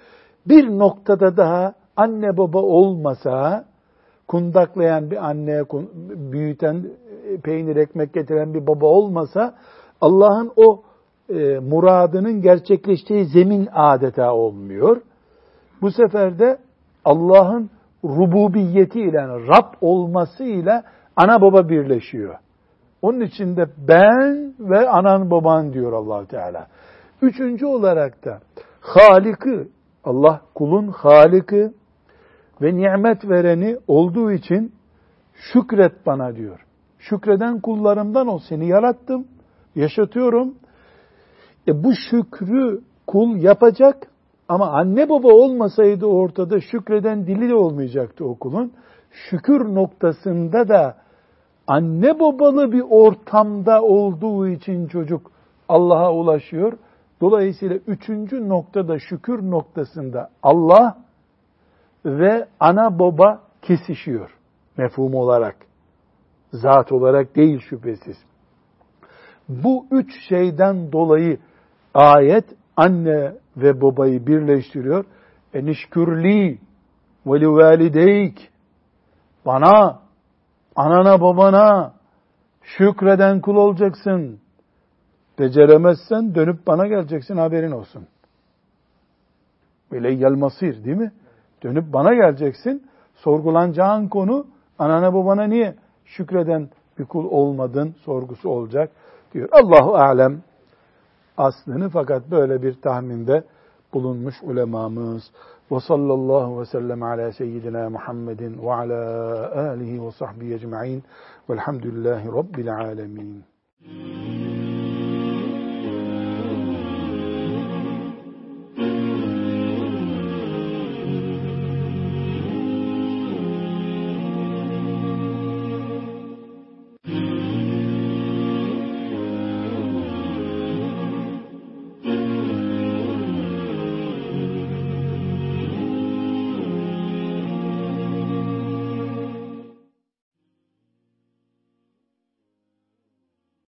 Bir 0.46 0.70
noktada 0.70 1.38
daha 1.38 1.74
anne 1.96 2.38
baba 2.38 2.60
olmasa 2.62 3.66
kundaklayan 4.28 5.12
bir 5.12 5.30
anne, 5.30 5.64
büyüten, 6.32 6.86
e, 7.28 7.38
peynir 7.38 7.76
ekmek 7.76 8.14
getiren 8.14 8.54
bir 8.54 8.68
baba 8.68 8.86
olmasa 8.86 9.56
Allah'ın 10.02 10.52
o 10.56 10.82
e, 11.30 11.60
muradının 11.60 12.42
gerçekleştiği 12.42 13.26
zemin 13.26 13.70
adeta 13.74 14.34
olmuyor. 14.34 15.02
Bu 15.82 15.92
sefer 15.92 16.40
de 16.40 16.58
Allah'ın 17.06 17.70
rububiyeti 18.04 19.02
ile 19.02 19.28
Rab 19.28 19.74
olması 19.82 20.44
ile 20.44 20.84
ana 21.16 21.42
baba 21.42 21.70
birleşiyor. 21.70 22.36
Onun 23.02 23.22
için 23.22 23.58
de 23.58 23.66
ben 23.78 24.54
ve 24.60 24.90
anan 24.90 25.32
baban 25.32 25.74
diyor 25.74 25.94
allah 25.94 26.26
Teala. 26.26 26.68
Üçüncü 27.22 27.66
olarak 27.66 28.26
da 28.26 28.40
Halik'i, 28.82 29.68
Allah 30.04 30.42
kulun 30.56 30.88
Halik'i 30.88 31.72
ve 32.62 32.76
nimet 32.76 33.30
vereni 33.30 33.78
olduğu 33.88 34.32
için 34.32 34.74
şükret 35.34 36.06
bana 36.06 36.36
diyor. 36.36 36.66
Şükreden 37.00 37.60
kullarımdan 37.60 38.28
ol. 38.28 38.40
Seni 38.50 38.68
yarattım, 38.68 39.28
yaşatıyorum. 39.76 40.56
E 41.68 41.84
bu 41.84 41.94
şükrü 42.10 42.82
kul 43.08 43.36
yapacak 43.36 44.08
ama 44.48 44.72
anne 44.72 45.10
baba 45.10 45.28
olmasaydı 45.28 46.06
ortada 46.06 46.60
şükreden 46.62 47.28
dili 47.28 47.50
de 47.50 47.56
olmayacaktı 47.56 48.26
o 48.26 48.36
kulun. 48.36 48.72
Şükür 49.12 49.76
noktasında 49.76 50.68
da 50.68 50.98
anne 51.68 52.20
babalı 52.20 52.72
bir 52.72 52.84
ortamda 52.90 53.82
olduğu 53.82 54.48
için 54.48 54.88
çocuk 54.88 55.32
Allah'a 55.70 56.14
ulaşıyor. 56.14 56.74
Dolayısıyla 57.22 57.76
üçüncü 57.76 58.50
noktada 58.50 59.00
şükür 59.00 59.52
noktasında 59.52 60.30
Allah 60.44 61.05
ve 62.06 62.48
ana 62.60 63.00
baba 63.00 63.42
kesişiyor. 63.62 64.38
Mefhum 64.78 65.14
olarak. 65.14 65.56
Zat 66.52 66.92
olarak 66.92 67.36
değil 67.36 67.60
şüphesiz. 67.60 68.18
Bu 69.50 69.86
üç 69.92 70.30
şeyden 70.30 70.92
dolayı 70.92 71.40
ayet 71.94 72.46
anne 72.78 73.34
ve 73.58 73.82
babayı 73.82 74.28
birleştiriyor. 74.28 75.06
Enişkürli 75.54 76.60
ve 77.26 77.40
livalideyk 77.42 78.52
bana, 79.46 80.00
anana 80.76 81.22
babana 81.22 81.94
şükreden 82.62 83.42
kul 83.42 83.56
olacaksın. 83.56 84.40
Beceremezsen 85.40 86.36
dönüp 86.36 86.68
bana 86.68 86.88
geleceksin 86.88 87.38
haberin 87.38 87.72
olsun. 87.72 88.08
Böyle 89.92 90.30
masir 90.36 90.84
değil 90.84 90.98
mi? 90.98 91.12
Dönüp 91.66 91.94
bana 91.94 92.14
geleceksin. 92.14 92.84
Sorgulanacağın 93.16 94.08
konu 94.08 94.46
anana 94.80 95.14
babana 95.14 95.44
niye 95.44 95.76
şükreden 96.06 96.70
bir 97.00 97.06
kul 97.06 97.26
olmadın 97.26 97.96
sorgusu 98.06 98.50
olacak 98.50 98.92
diyor. 99.34 99.50
Allahu 99.52 99.96
alem 99.96 100.42
aslını 101.38 101.90
fakat 101.90 102.32
böyle 102.32 102.62
bir 102.62 102.82
tahminde 102.82 103.44
bulunmuş 103.94 104.36
ulemamız. 104.44 105.32
Ve 105.72 105.80
sallallahu 105.80 106.62
ve 106.62 106.66
sellem 106.66 107.04
ala 107.04 107.32
seyyidina 107.32 107.90
Muhammedin 107.90 108.64
ve 108.64 108.74
ala 108.74 109.70
alihi 109.70 110.06
ve 110.06 110.12
sahbihi 110.12 110.54
ecma'in 110.54 111.04
velhamdülillahi 111.50 112.28
rabbil 112.28 112.76
alemin. 112.76 113.44